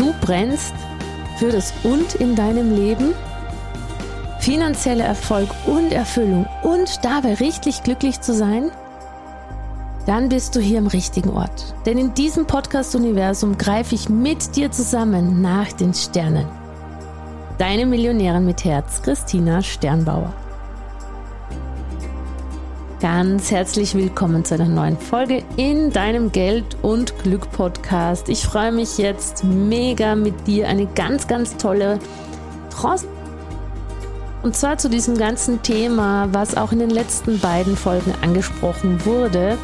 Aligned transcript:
Du 0.00 0.14
brennst 0.22 0.72
für 1.36 1.50
das 1.50 1.74
Und 1.82 2.14
in 2.14 2.34
deinem 2.34 2.74
Leben, 2.74 3.12
finanzieller 4.38 5.04
Erfolg 5.04 5.50
und 5.66 5.92
Erfüllung 5.92 6.46
und 6.62 7.04
dabei 7.04 7.34
richtig 7.34 7.82
glücklich 7.82 8.18
zu 8.22 8.32
sein? 8.32 8.70
Dann 10.06 10.30
bist 10.30 10.56
du 10.56 10.60
hier 10.60 10.78
im 10.78 10.86
richtigen 10.86 11.28
Ort. 11.28 11.74
Denn 11.84 11.98
in 11.98 12.14
diesem 12.14 12.46
Podcast-Universum 12.46 13.58
greife 13.58 13.94
ich 13.94 14.08
mit 14.08 14.56
dir 14.56 14.72
zusammen 14.72 15.42
nach 15.42 15.70
den 15.72 15.92
Sternen. 15.92 16.46
Deine 17.58 17.84
Millionärin 17.84 18.46
mit 18.46 18.64
Herz, 18.64 19.02
Christina 19.02 19.60
Sternbauer. 19.60 20.32
Ganz 23.00 23.50
herzlich 23.50 23.94
willkommen 23.94 24.44
zu 24.44 24.52
einer 24.52 24.68
neuen 24.68 24.98
Folge 24.98 25.42
in 25.56 25.90
deinem 25.90 26.32
Geld 26.32 26.76
und 26.82 27.18
Glück 27.20 27.50
Podcast. 27.50 28.28
Ich 28.28 28.44
freue 28.44 28.72
mich 28.72 28.98
jetzt 28.98 29.42
mega 29.42 30.14
mit 30.14 30.46
dir 30.46 30.68
eine 30.68 30.84
ganz, 30.84 31.26
ganz 31.26 31.56
tolle 31.56 31.98
Trance. 32.68 33.08
Und 34.42 34.54
zwar 34.54 34.76
zu 34.76 34.90
diesem 34.90 35.16
ganzen 35.16 35.62
Thema, 35.62 36.28
was 36.32 36.58
auch 36.58 36.72
in 36.72 36.78
den 36.78 36.90
letzten 36.90 37.40
beiden 37.40 37.74
Folgen 37.74 38.12
angesprochen 38.20 39.02
wurde. 39.06 39.56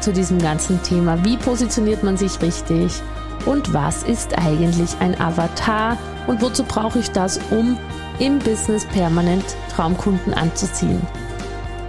Zu 0.00 0.10
diesem 0.10 0.38
ganzen 0.38 0.82
Thema, 0.82 1.22
wie 1.22 1.36
positioniert 1.36 2.02
man 2.02 2.16
sich 2.16 2.40
richtig 2.40 3.02
und 3.44 3.74
was 3.74 4.02
ist 4.02 4.38
eigentlich 4.38 4.96
ein 5.00 5.20
Avatar 5.20 5.98
und 6.26 6.40
wozu 6.40 6.64
brauche 6.64 7.00
ich 7.00 7.10
das, 7.10 7.38
um 7.50 7.76
im 8.18 8.38
Business 8.38 8.86
permanent 8.86 9.44
Traumkunden 9.76 10.32
anzuziehen. 10.32 11.02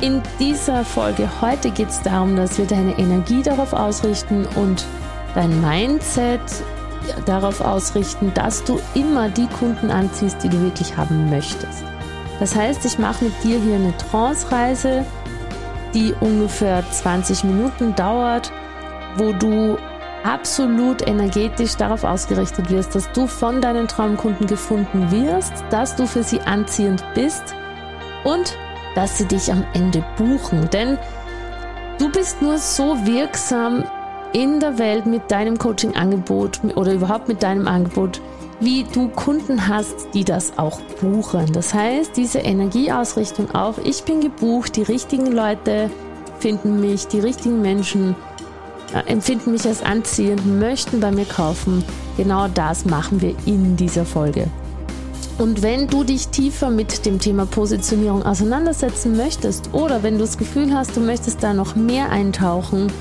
In 0.02 0.24
dieser 0.40 0.84
Folge 0.84 1.30
heute 1.42 1.70
geht 1.70 1.90
es 1.90 2.02
darum, 2.02 2.36
dass 2.36 2.58
wir 2.58 2.66
deine 2.66 2.98
Energie 2.98 3.44
darauf 3.44 3.72
ausrichten 3.72 4.48
und 4.56 4.84
dein 5.36 5.62
Mindset 5.62 6.42
darauf 7.28 7.62
ausrichten, 7.62 8.34
dass 8.34 8.64
du 8.64 8.80
immer 8.96 9.30
die 9.30 9.46
Kunden 9.46 9.92
anziehst, 9.92 10.44
die 10.44 10.50
du 10.50 10.60
wirklich 10.60 10.98
haben 10.98 11.30
möchtest. 11.30 11.84
Das 12.40 12.56
heißt, 12.56 12.84
ich 12.86 12.98
mache 12.98 13.26
mit 13.26 13.44
dir 13.44 13.60
hier 13.60 13.76
eine 13.76 13.96
Trance-Reise, 13.98 15.06
die 15.94 16.16
ungefähr 16.20 16.84
20 16.90 17.44
Minuten 17.44 17.94
dauert, 17.94 18.52
wo 19.18 19.34
du 19.34 19.78
absolut 20.24 21.08
energetisch 21.08 21.76
darauf 21.76 22.04
ausgerichtet 22.04 22.72
wirst, 22.72 22.96
dass 22.96 23.12
du 23.12 23.28
von 23.28 23.62
deinen 23.62 23.88
Traumkunden 23.88 24.48
gefunden 24.48 25.12
wirst, 25.12 25.54
dass 25.70 25.96
du 25.96 26.08
für 26.08 26.24
sie 26.24 26.42
anziehend 26.42 27.04
bist 27.14 27.54
und 28.24 28.58
dass 28.96 29.18
sie 29.18 29.26
dich 29.26 29.52
am 29.52 29.64
Ende 29.74 30.04
buchen. 30.18 30.70
Denn 30.72 30.98
du 32.00 32.12
bist 32.12 32.42
nur 32.42 32.58
so 32.58 32.98
wirksam 33.06 33.84
in 34.34 34.60
der 34.60 34.78
Welt 34.78 35.06
mit 35.06 35.30
deinem 35.30 35.58
Coaching-Angebot 35.58 36.62
oder 36.76 36.94
überhaupt 36.94 37.28
mit 37.28 37.44
deinem 37.44 37.68
Angebot, 37.68 38.22
wie 38.60 38.84
du 38.84 39.10
Kunden 39.10 39.68
hast, 39.68 40.14
die 40.14 40.24
das 40.24 40.58
auch 40.58 40.80
buchen. 41.02 41.52
Das 41.52 41.74
heißt, 41.74 42.16
diese 42.16 42.40
Energieausrichtung 42.40 43.54
auf, 43.54 43.84
ich 43.84 44.04
bin 44.04 44.22
gebucht, 44.22 44.76
die 44.76 44.84
richtigen 44.84 45.32
Leute 45.32 45.90
finden 46.40 46.80
mich, 46.80 47.08
die 47.08 47.20
richtigen 47.20 47.62
Menschen 47.62 48.16
äh, 48.94 49.10
empfinden 49.12 49.52
mich 49.52 49.66
als 49.66 49.84
anziehend, 49.84 50.46
möchten 50.60 51.00
bei 51.00 51.12
mir 51.12 51.26
kaufen. 51.26 51.84
Genau 52.18 52.48
das 52.48 52.86
machen 52.86 53.22
wir 53.22 53.36
in 53.46 53.76
dieser 53.76 54.06
Folge. 54.06 54.48
Und 55.42 55.64
wenn 55.64 55.88
du 55.88 56.04
dich 56.04 56.28
tiefer 56.28 56.70
mit 56.70 57.04
dem 57.04 57.18
Thema 57.18 57.48
Positionierung 57.48 58.22
auseinandersetzen 58.22 59.18
möchtest 59.18 59.74
oder 59.74 60.04
wenn 60.04 60.14
du 60.14 60.20
das 60.20 60.38
Gefühl 60.38 60.72
hast, 60.72 60.96
du 60.96 61.00
möchtest 61.00 61.42
da 61.42 61.52
noch 61.52 61.76
mehr 61.76 62.12
eintauchen, 62.12 62.92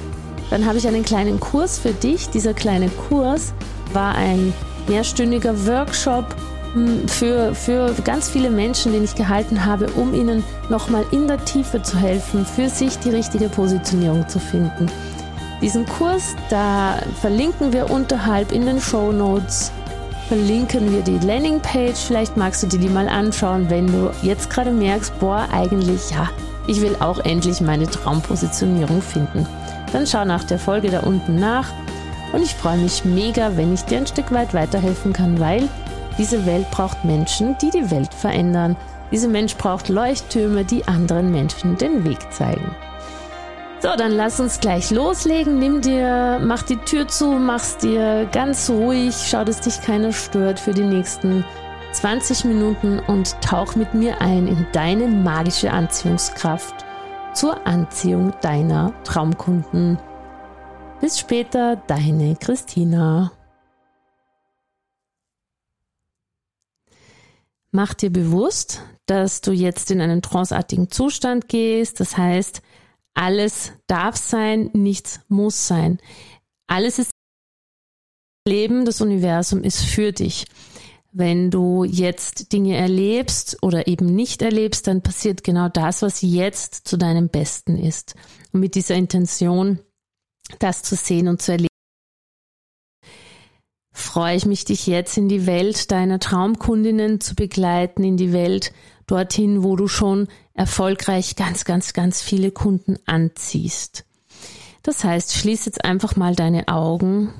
dann 0.48 0.64
habe 0.64 0.78
ich 0.78 0.88
einen 0.88 1.04
kleinen 1.04 1.38
Kurs 1.38 1.78
für 1.78 1.92
dich. 1.92 2.30
Dieser 2.30 2.54
kleine 2.54 2.88
Kurs 2.88 3.52
war 3.92 4.14
ein 4.14 4.54
mehrstündiger 4.88 5.66
Workshop 5.66 6.34
hm, 6.72 7.06
für, 7.08 7.54
für 7.54 7.94
ganz 8.04 8.30
viele 8.30 8.48
Menschen, 8.48 8.94
den 8.94 9.04
ich 9.04 9.14
gehalten 9.14 9.66
habe, 9.66 9.88
um 9.96 10.14
ihnen 10.14 10.42
nochmal 10.70 11.04
in 11.10 11.28
der 11.28 11.44
Tiefe 11.44 11.82
zu 11.82 11.98
helfen, 11.98 12.46
für 12.46 12.70
sich 12.70 12.98
die 13.00 13.10
richtige 13.10 13.50
Positionierung 13.50 14.26
zu 14.30 14.38
finden. 14.38 14.90
Diesen 15.60 15.84
Kurs, 15.84 16.34
da 16.48 17.00
verlinken 17.20 17.74
wir 17.74 17.90
unterhalb 17.90 18.50
in 18.50 18.64
den 18.64 18.80
Show 18.80 19.12
Notes 19.12 19.72
verlinken 20.30 20.92
wir 20.92 21.02
die 21.02 21.18
Landingpage. 21.26 21.98
Vielleicht 21.98 22.36
magst 22.36 22.62
du 22.62 22.68
dir 22.68 22.78
die 22.78 22.88
mal 22.88 23.08
anschauen, 23.08 23.68
wenn 23.68 23.88
du 23.88 24.12
jetzt 24.22 24.48
gerade 24.48 24.70
merkst, 24.70 25.18
boah, 25.18 25.48
eigentlich 25.50 26.08
ja, 26.12 26.30
ich 26.68 26.80
will 26.80 26.94
auch 27.00 27.18
endlich 27.24 27.60
meine 27.60 27.90
Traumpositionierung 27.90 29.02
finden. 29.02 29.44
Dann 29.92 30.06
schau 30.06 30.24
nach 30.24 30.44
der 30.44 30.60
Folge 30.60 30.88
da 30.88 31.00
unten 31.00 31.34
nach 31.34 31.72
und 32.32 32.44
ich 32.44 32.54
freue 32.54 32.78
mich 32.78 33.04
mega, 33.04 33.56
wenn 33.56 33.74
ich 33.74 33.82
dir 33.82 33.98
ein 33.98 34.06
Stück 34.06 34.30
weit 34.30 34.54
weiterhelfen 34.54 35.12
kann, 35.12 35.40
weil 35.40 35.68
diese 36.16 36.46
Welt 36.46 36.70
braucht 36.70 37.04
Menschen, 37.04 37.56
die 37.60 37.70
die 37.70 37.90
Welt 37.90 38.14
verändern. 38.14 38.76
Diese 39.10 39.26
Mensch 39.26 39.56
braucht 39.56 39.88
Leuchttürme, 39.88 40.64
die 40.64 40.86
anderen 40.86 41.32
Menschen 41.32 41.76
den 41.76 42.04
Weg 42.04 42.32
zeigen. 42.32 42.76
So, 43.82 43.96
dann 43.96 44.12
lass 44.12 44.38
uns 44.40 44.60
gleich 44.60 44.90
loslegen. 44.90 45.58
Nimm 45.58 45.80
dir, 45.80 46.38
mach 46.44 46.62
die 46.62 46.76
Tür 46.76 47.08
zu, 47.08 47.30
mach's 47.30 47.78
dir 47.78 48.28
ganz 48.30 48.68
ruhig, 48.68 49.14
schau, 49.16 49.42
dass 49.42 49.62
dich 49.62 49.80
keiner 49.80 50.12
stört 50.12 50.60
für 50.60 50.72
die 50.72 50.84
nächsten 50.84 51.46
20 51.92 52.44
Minuten 52.44 52.98
und 52.98 53.40
tauch 53.40 53.76
mit 53.76 53.94
mir 53.94 54.20
ein 54.20 54.46
in 54.46 54.66
deine 54.72 55.08
magische 55.08 55.70
Anziehungskraft 55.70 56.74
zur 57.32 57.66
Anziehung 57.66 58.34
deiner 58.42 58.92
Traumkunden. 59.04 59.98
Bis 61.00 61.18
später, 61.18 61.76
deine 61.76 62.36
Christina. 62.36 63.32
Mach 67.70 67.94
dir 67.94 68.10
bewusst, 68.10 68.82
dass 69.06 69.40
du 69.40 69.52
jetzt 69.52 69.90
in 69.90 70.02
einen 70.02 70.20
tranceartigen 70.20 70.90
Zustand 70.90 71.48
gehst. 71.48 71.98
Das 71.98 72.18
heißt, 72.18 72.60
alles 73.20 73.72
darf 73.86 74.16
sein, 74.16 74.70
nichts 74.72 75.20
muss 75.28 75.66
sein. 75.66 75.98
Alles 76.66 76.98
ist 76.98 77.10
Leben, 78.48 78.86
das 78.86 79.02
Universum 79.02 79.62
ist 79.62 79.82
für 79.82 80.12
dich. 80.12 80.46
Wenn 81.12 81.50
du 81.50 81.84
jetzt 81.84 82.50
Dinge 82.54 82.76
erlebst 82.76 83.58
oder 83.60 83.86
eben 83.88 84.06
nicht 84.06 84.40
erlebst, 84.40 84.86
dann 84.86 85.02
passiert 85.02 85.44
genau 85.44 85.68
das, 85.68 86.00
was 86.00 86.22
jetzt 86.22 86.88
zu 86.88 86.96
deinem 86.96 87.28
Besten 87.28 87.76
ist. 87.76 88.14
Und 88.52 88.60
mit 88.60 88.74
dieser 88.74 88.94
Intention, 88.94 89.80
das 90.58 90.82
zu 90.82 90.96
sehen 90.96 91.28
und 91.28 91.42
zu 91.42 91.52
erleben, 91.52 91.68
freue 93.92 94.36
ich 94.36 94.46
mich, 94.46 94.64
dich 94.64 94.86
jetzt 94.86 95.18
in 95.18 95.28
die 95.28 95.46
Welt 95.46 95.90
deiner 95.90 96.20
Traumkundinnen 96.20 97.20
zu 97.20 97.34
begleiten, 97.34 98.02
in 98.02 98.16
die 98.16 98.32
Welt 98.32 98.72
dorthin, 99.06 99.62
wo 99.62 99.76
du 99.76 99.88
schon 99.88 100.28
erfolgreich 100.60 101.36
ganz, 101.36 101.64
ganz, 101.64 101.94
ganz 101.94 102.20
viele 102.20 102.50
Kunden 102.50 102.98
anziehst. 103.06 104.04
Das 104.82 105.04
heißt, 105.04 105.34
schließ 105.34 105.64
jetzt 105.64 105.86
einfach 105.86 106.16
mal 106.16 106.34
deine 106.34 106.68
Augen 106.68 107.32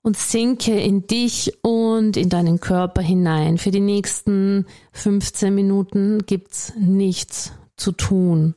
und 0.00 0.16
sinke 0.16 0.80
in 0.80 1.06
dich 1.06 1.52
und 1.62 2.16
in 2.16 2.30
deinen 2.30 2.60
Körper 2.60 3.02
hinein. 3.02 3.58
Für 3.58 3.70
die 3.70 3.80
nächsten 3.80 4.64
15 4.92 5.54
Minuten 5.54 6.24
gibt's 6.24 6.72
nichts 6.78 7.52
zu 7.76 7.92
tun. 7.92 8.54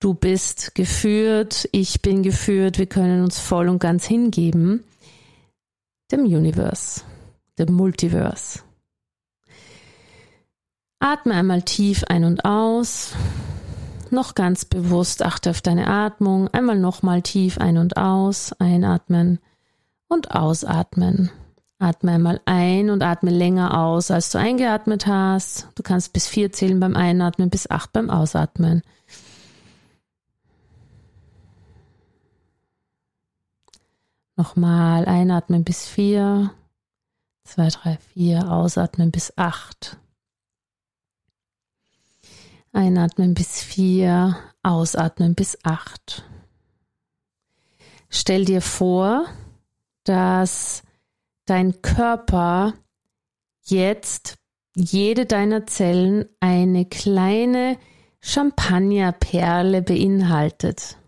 Du 0.00 0.14
bist 0.14 0.74
geführt, 0.74 1.68
ich 1.72 2.00
bin 2.00 2.22
geführt, 2.22 2.78
wir 2.78 2.86
können 2.86 3.22
uns 3.22 3.38
voll 3.38 3.68
und 3.68 3.78
ganz 3.78 4.06
hingeben 4.06 4.84
dem 6.10 6.24
Universe 6.24 7.02
the 7.58 7.66
Multiverse. 7.66 8.67
Atme 11.00 11.34
einmal 11.34 11.62
tief 11.62 12.04
ein 12.08 12.24
und 12.24 12.44
aus. 12.44 13.14
Noch 14.10 14.34
ganz 14.34 14.64
bewusst 14.64 15.22
achte 15.22 15.50
auf 15.50 15.60
deine 15.60 15.86
Atmung. 15.86 16.48
Einmal 16.48 16.78
nochmal 16.78 17.22
tief 17.22 17.58
ein 17.58 17.78
und 17.78 17.96
aus. 17.96 18.52
Einatmen 18.58 19.38
und 20.08 20.32
ausatmen. 20.32 21.30
Atme 21.78 22.12
einmal 22.12 22.40
ein 22.46 22.90
und 22.90 23.02
atme 23.02 23.30
länger 23.30 23.78
aus, 23.78 24.10
als 24.10 24.30
du 24.30 24.38
eingeatmet 24.38 25.06
hast. 25.06 25.68
Du 25.76 25.84
kannst 25.84 26.12
bis 26.12 26.26
vier 26.26 26.50
zählen 26.50 26.80
beim 26.80 26.96
Einatmen, 26.96 27.50
bis 27.50 27.70
acht 27.70 27.92
beim 27.92 28.10
Ausatmen. 28.10 28.82
Nochmal 34.34 35.04
einatmen 35.04 35.62
bis 35.62 35.86
vier, 35.86 36.52
zwei, 37.44 37.68
drei, 37.68 37.98
vier, 38.14 38.50
ausatmen 38.50 39.12
bis 39.12 39.32
acht. 39.36 39.98
Einatmen 42.78 43.34
bis 43.34 43.60
vier, 43.60 44.36
ausatmen 44.62 45.34
bis 45.34 45.58
acht. 45.64 46.22
Stell 48.08 48.44
dir 48.44 48.60
vor, 48.60 49.26
dass 50.04 50.84
dein 51.44 51.82
Körper 51.82 52.74
jetzt 53.64 54.36
jede 54.76 55.26
deiner 55.26 55.66
Zellen 55.66 56.26
eine 56.38 56.84
kleine 56.84 57.78
Champagnerperle 58.20 59.82
beinhaltet. 59.82 60.98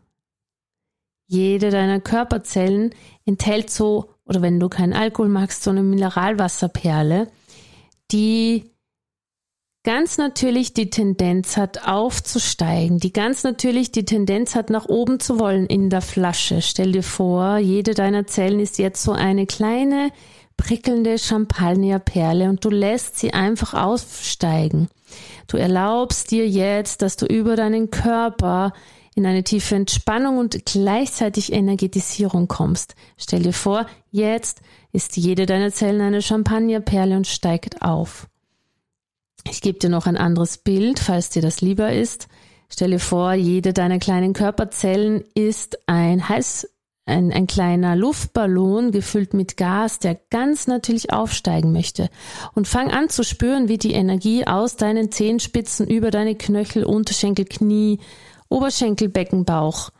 Jede 1.29 1.71
deiner 1.71 2.01
Körperzellen 2.01 2.93
enthält 3.25 3.71
so, 3.71 4.17
oder 4.25 4.43
wenn 4.43 4.59
du 4.59 4.69
keinen 4.69 4.93
Alkohol 4.93 5.29
magst, 5.29 5.63
so 5.63 5.71
eine 5.71 5.85
Mineralwasserperle, 5.85 7.31
die 8.11 8.70
ganz 9.83 10.19
natürlich 10.19 10.75
die 10.75 10.91
Tendenz 10.91 11.57
hat, 11.57 11.87
aufzusteigen, 11.87 12.99
die 12.99 13.13
ganz 13.13 13.45
natürlich 13.45 13.93
die 13.93 14.05
Tendenz 14.05 14.55
hat, 14.55 14.71
nach 14.71 14.87
oben 14.87 15.21
zu 15.21 15.39
wollen 15.39 15.67
in 15.67 15.89
der 15.91 16.03
Flasche. 16.03 16.61
Stell 16.63 16.93
dir 16.93 17.03
vor, 17.03 17.59
jede 17.59 17.95
deiner 17.95 18.27
Zellen 18.27 18.61
ist 18.61 18.79
jetzt 18.79 19.03
so 19.03 19.13
eine 19.13 19.47
kleine, 19.47 20.11
prickelnde 20.57 21.19
Champagnerperle 21.19 22.51
und 22.51 22.65
du 22.65 22.69
lässt 22.69 23.19
sie 23.19 23.33
einfach 23.33 23.73
aufsteigen. 23.73 24.89
Du 25.47 25.57
erlaubst 25.57 26.31
dir 26.31 26.47
jetzt, 26.47 27.03
dass 27.03 27.17
du 27.17 27.27
über 27.27 27.57
deinen 27.57 27.91
Körper 27.91 28.73
in 29.15 29.27
eine 29.27 29.43
tiefe 29.43 29.75
Entspannung 29.75 30.39
und 30.39 30.65
gleichzeitig 30.67 31.53
Energetisierung 31.53 32.47
kommst. 32.47 32.95
Stell 33.17 33.43
dir 33.43 33.53
vor, 33.53 33.87
jetzt 34.13 34.61
ist 34.93 35.17
jede 35.17 35.47
deiner 35.47 35.73
Zellen 35.73 36.01
eine 36.01 36.23
Champagnerperle 36.23 37.17
und 37.17 37.27
steigt 37.27 37.83
auf. 37.83 38.30
Ich 39.49 39.61
gebe 39.63 39.79
dir 39.79 39.89
noch 39.89 40.07
ein 40.07 40.17
anderes 40.17 40.59
Bild, 40.59 40.99
falls 40.99 41.31
dir 41.31 41.43
das 41.43 41.61
lieber 41.61 41.93
ist. 41.93 42.29
Stell 42.69 42.91
dir 42.91 43.01
vor, 43.01 43.33
jede 43.33 43.73
deiner 43.73 43.99
kleinen 43.99 44.33
Körperzellen 44.33 45.25
ist 45.35 45.79
ein 45.87 46.29
heiß, 46.29 46.69
ein, 47.07 47.33
ein 47.33 47.47
kleiner 47.47 47.97
Luftballon 47.97 48.93
gefüllt 48.93 49.35
mit 49.35 49.57
Gas, 49.57 49.99
der 49.99 50.19
ganz 50.31 50.69
natürlich 50.69 51.13
aufsteigen 51.13 51.73
möchte. 51.73 52.09
Und 52.55 52.69
fang 52.69 52.91
an 52.91 53.09
zu 53.09 53.25
spüren, 53.25 53.69
wie 53.69 53.79
die 53.79 53.93
Energie 53.93 54.47
aus 54.47 54.77
deinen 54.77 55.11
Zehenspitzen 55.11 55.89
über 55.89 56.11
deine 56.11 56.37
Knöchel, 56.37 56.85
Unterschenkel, 56.85 57.47
Knie, 57.47 57.99
Oberschenkel, 58.49 59.09
Becken, 59.09 59.45
Bauch, 59.45 59.91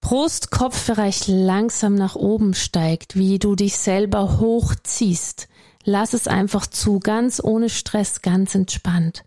Brust, 0.00 0.52
Kopfbereich 0.52 1.26
langsam 1.26 1.96
nach 1.96 2.14
oben 2.14 2.54
steigt, 2.54 3.16
wie 3.16 3.40
du 3.40 3.56
dich 3.56 3.76
selber 3.76 4.38
hochziehst. 4.38 5.48
Lass 5.88 6.14
es 6.14 6.26
einfach 6.26 6.66
zu, 6.66 6.98
ganz 6.98 7.40
ohne 7.42 7.68
Stress, 7.68 8.20
ganz 8.20 8.56
entspannt. 8.56 9.24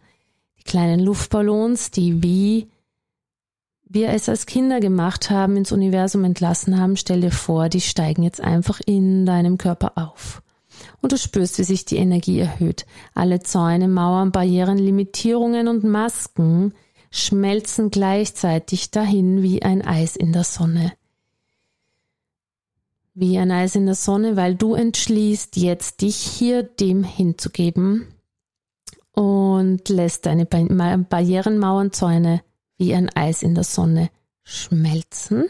Die 0.60 0.64
kleinen 0.64 1.00
Luftballons, 1.00 1.90
die 1.90 2.22
wie 2.22 2.68
wir 3.86 4.10
es 4.10 4.28
als 4.28 4.46
Kinder 4.46 4.82
gemacht 4.82 5.30
haben, 5.30 5.56
ins 5.56 5.72
Universum 5.72 6.26
entlassen 6.26 6.78
haben, 6.78 6.98
stell 6.98 7.22
dir 7.22 7.32
vor, 7.32 7.70
die 7.70 7.80
steigen 7.80 8.24
jetzt 8.24 8.42
einfach 8.42 8.82
in 8.86 9.26
deinem 9.26 9.58
Körper 9.58 9.94
auf. 9.96 10.44
Und 11.00 11.14
du 11.14 11.18
spürst, 11.18 11.60
wie 11.60 11.64
sich 11.64 11.86
die 11.86 11.96
Energie 11.96 12.40
erhöht. 12.40 12.86
Alle 13.16 13.40
Zäune, 13.40 13.88
Mauern, 13.88 14.34
Barrieren, 14.34 14.78
Limitierungen 14.78 15.70
und 15.70 15.86
Masken 15.86 16.74
schmelzen 17.10 17.90
gleichzeitig 17.90 18.92
dahin 18.92 19.42
wie 19.42 19.64
ein 19.64 19.82
Eis 19.82 20.18
in 20.18 20.34
der 20.34 20.44
Sonne. 20.44 20.92
Wie 23.21 23.38
ein 23.38 23.51
Eis 23.51 23.75
in 23.75 23.86
der 23.86 23.95
Sonne, 23.95 24.38
weil 24.38 24.56
du 24.56 24.75
entschließt, 24.75 25.57
jetzt 25.57 26.01
dich 26.01 26.16
hier 26.16 26.63
dem 26.63 27.04
hinzugeben 27.04 28.07
und 29.12 29.89
lässt 29.89 30.25
deine 30.25 30.45
Barrieren, 30.45 31.57
Mauern, 31.57 31.92
Zäune 31.92 32.42
wie 32.77 32.95
ein 32.95 33.10
Eis 33.10 33.44
in 33.44 33.56
der 33.56 33.66
Sonne 33.66 34.10
schmelzen. 34.44 35.48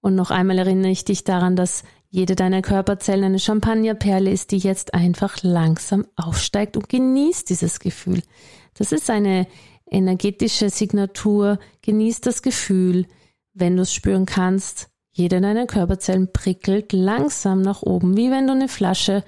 Und 0.00 0.14
noch 0.14 0.30
einmal 0.30 0.56
erinnere 0.56 0.90
ich 0.90 1.04
dich 1.04 1.22
daran, 1.24 1.54
dass 1.54 1.82
jede 2.08 2.34
deiner 2.34 2.62
Körperzellen 2.62 3.24
eine 3.24 3.38
Champagnerperle 3.38 4.30
ist, 4.30 4.52
die 4.52 4.58
jetzt 4.58 4.94
einfach 4.94 5.42
langsam 5.42 6.06
aufsteigt 6.16 6.78
und 6.78 6.88
genießt 6.88 7.50
dieses 7.50 7.78
Gefühl. 7.78 8.22
Das 8.72 8.90
ist 8.90 9.10
eine 9.10 9.46
energetische 9.84 10.70
Signatur, 10.70 11.58
genieß 11.82 12.22
das 12.22 12.40
Gefühl, 12.40 13.06
wenn 13.52 13.76
du 13.76 13.82
es 13.82 13.92
spüren 13.92 14.24
kannst. 14.24 14.88
Jede 15.12 15.40
deiner 15.40 15.66
Körperzellen 15.66 16.32
prickelt 16.32 16.92
langsam 16.92 17.60
nach 17.60 17.82
oben, 17.82 18.16
wie 18.16 18.30
wenn 18.30 18.46
du 18.46 18.54
eine 18.54 18.68
Flasche 18.68 19.24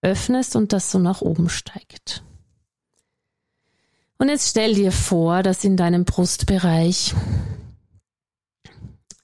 öffnest 0.00 0.56
und 0.56 0.72
das 0.72 0.90
so 0.90 0.98
nach 0.98 1.20
oben 1.20 1.48
steigt. 1.48 2.22
Und 4.16 4.30
jetzt 4.30 4.48
stell 4.48 4.74
dir 4.74 4.90
vor, 4.90 5.42
dass 5.42 5.64
in 5.64 5.76
deinem 5.76 6.04
Brustbereich 6.04 7.14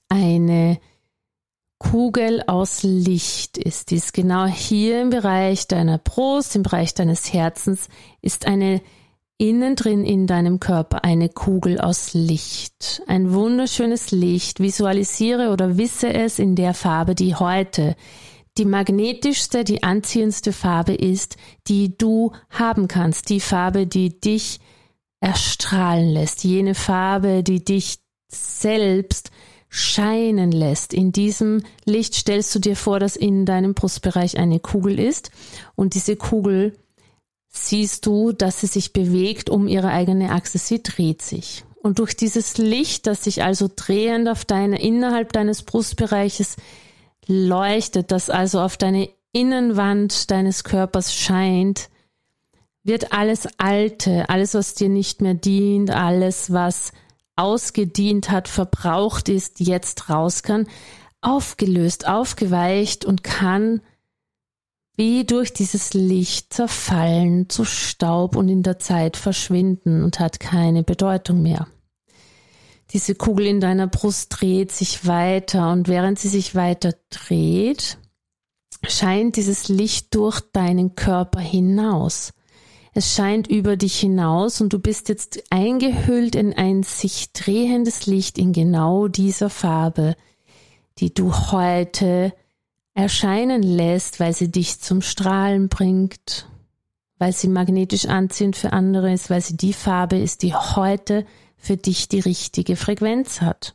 eine 0.08 0.78
Kugel 1.78 2.42
aus 2.46 2.82
Licht 2.82 3.58
ist. 3.58 3.90
Die 3.90 3.96
ist 3.96 4.12
genau 4.12 4.46
hier 4.46 5.02
im 5.02 5.10
Bereich 5.10 5.66
deiner 5.66 5.98
Brust, 5.98 6.54
im 6.54 6.62
Bereich 6.62 6.94
deines 6.94 7.32
Herzens, 7.32 7.88
ist 8.22 8.46
eine 8.46 8.80
innen 9.48 9.76
drin 9.76 10.04
in 10.04 10.26
deinem 10.26 10.58
Körper 10.58 11.04
eine 11.04 11.28
Kugel 11.28 11.78
aus 11.78 12.14
Licht. 12.14 13.02
Ein 13.06 13.32
wunderschönes 13.32 14.10
Licht. 14.10 14.60
Visualisiere 14.60 15.50
oder 15.50 15.76
wisse 15.76 16.12
es 16.12 16.38
in 16.38 16.54
der 16.56 16.72
Farbe, 16.72 17.14
die 17.14 17.34
heute 17.34 17.94
die 18.56 18.64
magnetischste, 18.64 19.64
die 19.64 19.82
anziehendste 19.82 20.52
Farbe 20.52 20.94
ist, 20.94 21.36
die 21.66 21.98
du 21.98 22.32
haben 22.50 22.88
kannst. 22.88 23.28
Die 23.28 23.40
Farbe, 23.40 23.86
die 23.86 24.18
dich 24.18 24.60
erstrahlen 25.20 26.08
lässt. 26.08 26.44
Jene 26.44 26.74
Farbe, 26.74 27.42
die 27.42 27.62
dich 27.64 27.98
selbst 28.28 29.30
scheinen 29.68 30.52
lässt. 30.52 30.94
In 30.94 31.12
diesem 31.12 31.62
Licht 31.84 32.14
stellst 32.14 32.54
du 32.54 32.60
dir 32.60 32.76
vor, 32.76 33.00
dass 33.00 33.16
in 33.16 33.44
deinem 33.44 33.74
Brustbereich 33.74 34.38
eine 34.38 34.60
Kugel 34.60 34.98
ist 34.98 35.30
und 35.74 35.94
diese 35.94 36.16
Kugel 36.16 36.76
siehst 37.54 38.04
du, 38.04 38.32
dass 38.32 38.60
sie 38.60 38.66
sich 38.66 38.92
bewegt 38.92 39.48
um 39.48 39.68
ihre 39.68 39.88
eigene 39.88 40.32
Achse. 40.32 40.58
Sie 40.58 40.82
dreht 40.82 41.22
sich. 41.22 41.64
Und 41.82 41.98
durch 41.98 42.16
dieses 42.16 42.58
Licht, 42.58 43.06
das 43.06 43.24
sich 43.24 43.42
also 43.42 43.70
drehend 43.74 44.28
auf 44.28 44.44
deine, 44.44 44.82
innerhalb 44.82 45.32
deines 45.32 45.62
Brustbereiches 45.62 46.56
leuchtet, 47.26 48.10
das 48.10 48.28
also 48.28 48.60
auf 48.60 48.76
deine 48.76 49.08
Innenwand 49.32 50.30
deines 50.30 50.64
Körpers 50.64 51.14
scheint, 51.14 51.90
wird 52.82 53.12
alles 53.12 53.48
Alte, 53.56 54.28
alles, 54.28 54.54
was 54.54 54.74
dir 54.74 54.88
nicht 54.88 55.20
mehr 55.20 55.34
dient, 55.34 55.90
alles, 55.90 56.52
was 56.52 56.92
ausgedient 57.36 58.30
hat, 58.30 58.48
verbraucht 58.48 59.28
ist, 59.28 59.60
jetzt 59.60 60.10
raus 60.10 60.42
kann, 60.42 60.66
aufgelöst, 61.20 62.06
aufgeweicht 62.06 63.04
und 63.04 63.24
kann 63.24 63.80
wie 64.96 65.24
durch 65.24 65.52
dieses 65.52 65.92
Licht 65.94 66.52
zerfallen 66.52 67.48
zu 67.48 67.64
Staub 67.64 68.36
und 68.36 68.48
in 68.48 68.62
der 68.62 68.78
Zeit 68.78 69.16
verschwinden 69.16 70.04
und 70.04 70.20
hat 70.20 70.38
keine 70.38 70.82
Bedeutung 70.82 71.42
mehr. 71.42 71.66
Diese 72.90 73.14
Kugel 73.14 73.46
in 73.46 73.60
deiner 73.60 73.88
Brust 73.88 74.40
dreht 74.40 74.70
sich 74.70 75.06
weiter 75.06 75.72
und 75.72 75.88
während 75.88 76.18
sie 76.18 76.28
sich 76.28 76.54
weiter 76.54 76.94
dreht, 77.10 77.98
scheint 78.86 79.36
dieses 79.36 79.68
Licht 79.68 80.14
durch 80.14 80.40
deinen 80.52 80.94
Körper 80.94 81.40
hinaus. 81.40 82.32
Es 82.92 83.12
scheint 83.12 83.48
über 83.48 83.76
dich 83.76 83.98
hinaus 83.98 84.60
und 84.60 84.72
du 84.72 84.78
bist 84.78 85.08
jetzt 85.08 85.42
eingehüllt 85.50 86.36
in 86.36 86.52
ein 86.52 86.84
sich 86.84 87.32
drehendes 87.32 88.06
Licht 88.06 88.38
in 88.38 88.52
genau 88.52 89.08
dieser 89.08 89.50
Farbe, 89.50 90.14
die 90.98 91.12
du 91.12 91.34
heute 91.34 92.32
erscheinen 92.94 93.62
lässt, 93.62 94.20
weil 94.20 94.32
sie 94.32 94.50
dich 94.50 94.80
zum 94.80 95.02
Strahlen 95.02 95.68
bringt, 95.68 96.48
weil 97.18 97.32
sie 97.32 97.48
magnetisch 97.48 98.06
anziehend 98.06 98.56
für 98.56 98.72
andere 98.72 99.12
ist, 99.12 99.30
weil 99.30 99.40
sie 99.40 99.56
die 99.56 99.72
Farbe 99.72 100.16
ist, 100.16 100.42
die 100.42 100.54
heute 100.54 101.26
für 101.56 101.76
dich 101.76 102.08
die 102.08 102.20
richtige 102.20 102.76
Frequenz 102.76 103.40
hat. 103.40 103.74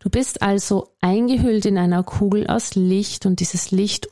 Du 0.00 0.10
bist 0.10 0.42
also 0.42 0.88
eingehüllt 1.00 1.64
in 1.64 1.78
einer 1.78 2.02
Kugel 2.02 2.48
aus 2.48 2.74
Licht 2.74 3.24
und 3.24 3.38
dieses 3.38 3.70
Licht 3.70 4.08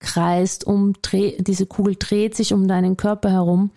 kreist 0.00 0.66
um, 0.66 0.94
diese 1.38 1.66
Kugel 1.66 1.96
dreht 1.96 2.34
sich 2.34 2.52
um 2.52 2.66
deinen 2.66 2.96
Körper 2.96 3.30
herum 3.30 3.70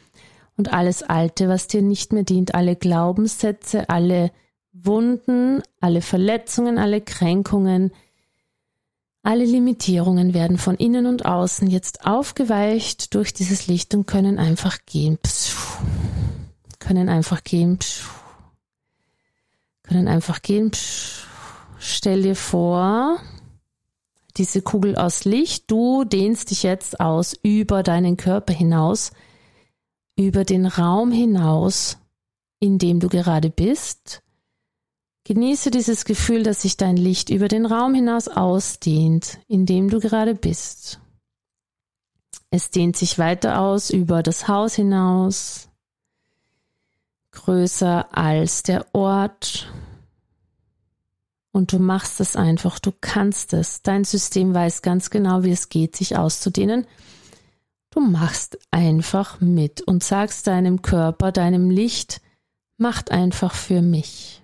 und 0.57 0.73
alles 0.73 1.03
Alte, 1.03 1.47
was 1.47 1.67
dir 1.67 1.81
nicht 1.81 2.13
mehr 2.13 2.23
dient, 2.23 2.55
alle 2.55 2.75
Glaubenssätze, 2.75 3.89
alle 3.89 4.31
Wunden, 4.73 5.61
alle 5.79 6.01
Verletzungen, 6.01 6.77
alle 6.77 7.01
Kränkungen, 7.01 7.91
alle 9.21 9.43
Limitierungen 9.45 10.33
werden 10.33 10.57
von 10.57 10.75
innen 10.75 11.05
und 11.05 11.25
außen 11.25 11.69
jetzt 11.69 12.05
aufgeweicht 12.05 13.13
durch 13.15 13.33
dieses 13.33 13.67
Licht 13.67 13.93
und 13.93 14.07
können 14.07 14.39
einfach 14.39 14.77
gehen. 14.85 15.19
Können 16.79 17.09
einfach 17.09 17.43
gehen. 17.43 17.79
Können 19.83 20.07
einfach 20.07 20.41
gehen. 20.41 20.71
Stell 21.79 22.21
dir 22.21 22.35
vor, 22.35 23.19
diese 24.37 24.61
Kugel 24.61 24.95
aus 24.95 25.25
Licht, 25.25 25.69
du 25.69 26.05
dehnst 26.05 26.51
dich 26.51 26.63
jetzt 26.63 26.99
aus 26.99 27.35
über 27.43 27.83
deinen 27.83 28.15
Körper 28.15 28.53
hinaus, 28.53 29.11
über 30.15 30.45
den 30.45 30.65
Raum 30.65 31.11
hinaus, 31.11 31.97
in 32.59 32.77
dem 32.77 32.99
du 32.99 33.09
gerade 33.09 33.49
bist 33.49 34.21
Genieße 35.29 35.69
dieses 35.69 36.05
Gefühl, 36.05 36.41
dass 36.41 36.63
sich 36.63 36.75
dein 36.75 36.97
Licht 36.97 37.29
über 37.29 37.47
den 37.47 37.67
Raum 37.67 37.93
hinaus 37.93 38.27
ausdehnt, 38.27 39.37
in 39.47 39.67
dem 39.67 39.87
du 39.87 39.99
gerade 39.99 40.33
bist. 40.33 40.99
Es 42.49 42.71
dehnt 42.71 42.97
sich 42.97 43.19
weiter 43.19 43.59
aus 43.59 43.91
über 43.91 44.23
das 44.23 44.47
Haus 44.47 44.73
hinaus, 44.73 45.69
größer 47.29 48.07
als 48.17 48.63
der 48.63 48.87
Ort. 48.95 49.71
Und 51.51 51.73
du 51.73 51.77
machst 51.77 52.19
es 52.21 52.35
einfach, 52.35 52.79
du 52.79 52.91
kannst 52.99 53.53
es. 53.53 53.83
Dein 53.83 54.05
System 54.05 54.55
weiß 54.55 54.81
ganz 54.81 55.11
genau, 55.11 55.43
wie 55.43 55.51
es 55.51 55.69
geht, 55.69 55.95
sich 55.95 56.17
auszudehnen. 56.17 56.87
Du 57.91 57.99
machst 57.99 58.57
einfach 58.71 59.39
mit 59.41 59.81
und 59.81 60.03
sagst 60.03 60.47
deinem 60.47 60.81
Körper, 60.81 61.31
deinem 61.31 61.69
Licht, 61.69 62.19
macht 62.77 63.11
einfach 63.11 63.53
für 63.53 63.83
mich. 63.83 64.38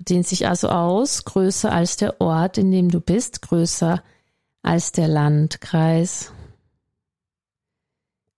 Du 0.00 0.04
dehnst 0.04 0.30
dich 0.30 0.48
also 0.48 0.70
aus, 0.70 1.26
größer 1.26 1.70
als 1.70 1.98
der 1.98 2.22
Ort, 2.22 2.56
in 2.56 2.72
dem 2.72 2.90
du 2.90 3.02
bist, 3.02 3.42
größer 3.42 4.02
als 4.62 4.92
der 4.92 5.08
Landkreis, 5.08 6.32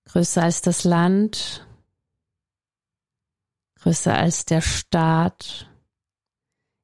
größer 0.06 0.42
als 0.42 0.60
das 0.62 0.82
Land, 0.82 1.64
größer 3.76 4.12
als 4.12 4.44
der 4.44 4.60
Staat, 4.60 5.68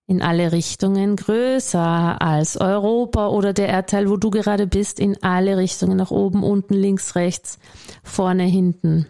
in 0.07 0.23
alle 0.23 0.53
Richtungen, 0.53 1.17
größer 1.17 2.23
als 2.23 2.57
Europa 2.57 3.31
oder 3.31 3.53
der 3.53 3.67
Erdteil, 3.67 4.09
wo 4.09 4.17
du 4.17 4.31
gerade 4.31 4.69
bist, 4.69 5.01
in 5.01 5.21
alle 5.25 5.57
Richtungen, 5.57 5.97
nach 5.97 6.13
oben, 6.13 6.45
unten, 6.45 6.75
links, 6.75 7.17
rechts, 7.17 7.59
vorne, 8.05 8.45
hinten. 8.45 9.09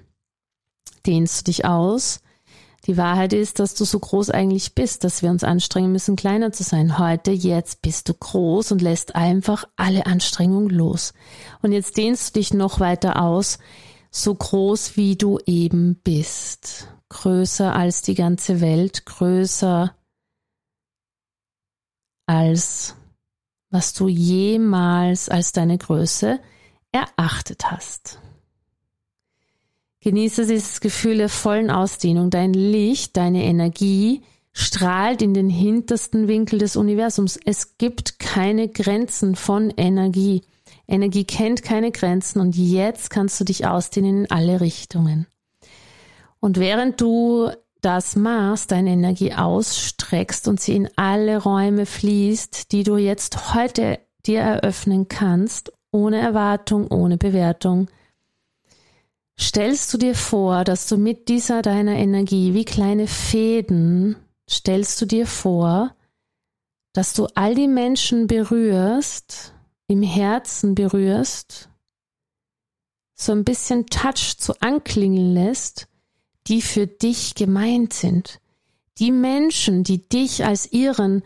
Dehnst 1.05 1.41
du 1.41 1.45
dich 1.51 1.67
aus 1.67 2.23
die 2.89 2.97
Wahrheit 2.97 3.35
ist, 3.35 3.59
dass 3.59 3.75
du 3.75 3.85
so 3.85 3.99
groß 3.99 4.31
eigentlich 4.31 4.75
bist, 4.75 5.05
dass 5.05 5.23
wir 5.23 5.31
uns 5.31 5.45
anstrengen 5.45 5.93
müssen, 5.93 6.17
kleiner 6.17 6.53
zu 6.53 6.63
sein. 6.63 6.99
Heute, 6.99 7.31
jetzt 7.31 7.83
bist 7.83 8.09
du 8.09 8.15
groß 8.15 8.73
und 8.73 8.81
lässt 8.81 9.15
einfach 9.15 9.69
alle 9.77 10.07
Anstrengungen 10.07 10.71
los. 10.71 11.13
Und 11.61 11.73
jetzt 11.73 11.99
dehnst 11.99 12.35
du 12.35 12.41
dich 12.41 12.55
noch 12.55 12.81
weiter 12.81 13.23
aus, 13.23 13.59
so 14.11 14.35
groß 14.35 14.97
wie 14.97 15.17
du 15.17 15.39
eben 15.45 16.01
bist. 16.03 16.89
Größer 17.11 17.75
als 17.77 18.01
die 18.01 18.15
ganze 18.15 18.63
Welt, 18.63 19.05
größer 19.05 19.95
als 22.27 22.95
was 23.71 23.93
du 23.93 24.09
jemals 24.09 25.29
als 25.29 25.53
deine 25.53 25.77
Größe 25.77 26.41
erachtet 26.91 27.71
hast. 27.71 28.19
Genieße 30.01 30.47
dieses 30.47 30.81
Gefühl 30.81 31.19
der 31.19 31.29
vollen 31.29 31.71
Ausdehnung. 31.71 32.31
Dein 32.31 32.53
Licht, 32.53 33.17
deine 33.17 33.45
Energie 33.45 34.23
strahlt 34.53 35.23
in 35.23 35.35
den 35.35 35.51
hintersten 35.51 36.29
Winkel 36.29 36.59
des 36.59 36.77
Universums. 36.77 37.39
Es 37.45 37.79
gibt 37.79 38.19
keine 38.19 38.69
Grenzen 38.69 39.37
von 39.37 39.71
Energie. 39.77 40.43
Energie 40.87 41.25
kennt 41.25 41.63
keine 41.63 41.91
Grenzen 41.91 42.41
und 42.41 42.57
jetzt 42.57 43.11
kannst 43.11 43.39
du 43.41 43.45
dich 43.45 43.67
ausdehnen 43.67 44.25
in 44.25 44.31
alle 44.31 44.61
Richtungen. 44.61 45.27
Und 46.41 46.59
während 46.59 47.01
du 47.01 47.51
das 47.81 48.17
machst, 48.17 48.73
deine 48.73 48.91
Energie 48.91 49.33
ausstreckst 49.35 50.49
und 50.49 50.61
sie 50.61 50.77
in 50.77 50.89
alle 50.97 51.43
Räume 51.43 51.87
fließt, 51.87 52.73
die 52.73 52.83
du 52.83 52.97
jetzt 52.97 53.55
heute 53.55 53.99
dir 54.27 54.41
eröffnen 54.41 55.09
kannst, 55.09 55.73
ohne 55.93 56.19
Erwartung, 56.19 56.89
ohne 56.89 57.17
Bewertung, 57.17 57.89
stellst 59.41 59.93
du 59.93 59.99
dir 59.99 60.15
vor, 60.15 60.65
dass 60.65 60.87
du 60.89 60.97
mit 60.97 61.29
dieser 61.29 61.63
deiner 61.63 61.97
Energie 61.97 62.55
wie 62.55 62.65
kleine 62.65 63.07
Fäden, 63.07 64.17
stellst 64.49 65.01
du 65.01 65.07
dir 65.07 65.27
vor, 65.27 65.95
dass 66.93 67.15
du 67.15 67.27
all 67.35 67.55
die 67.55 67.69
Menschen 67.69 68.27
berührst, 68.27 69.55
im 69.87 70.03
Herzen 70.03 70.75
berührst, 70.75 71.69
so 73.15 73.33
ein 73.33 73.45
bisschen 73.45 73.87
Touch 73.87 74.37
zu 74.39 74.61
anklingen 74.61 75.35
lässt, 75.35 75.89
die 76.47 76.63
für 76.63 76.87
dich 76.87 77.35
gemeint 77.35 77.93
sind. 77.93 78.41
Die 78.99 79.13
Menschen, 79.13 79.85
die 79.85 80.09
dich 80.09 80.45
als 80.45 80.73
ihren 80.73 81.23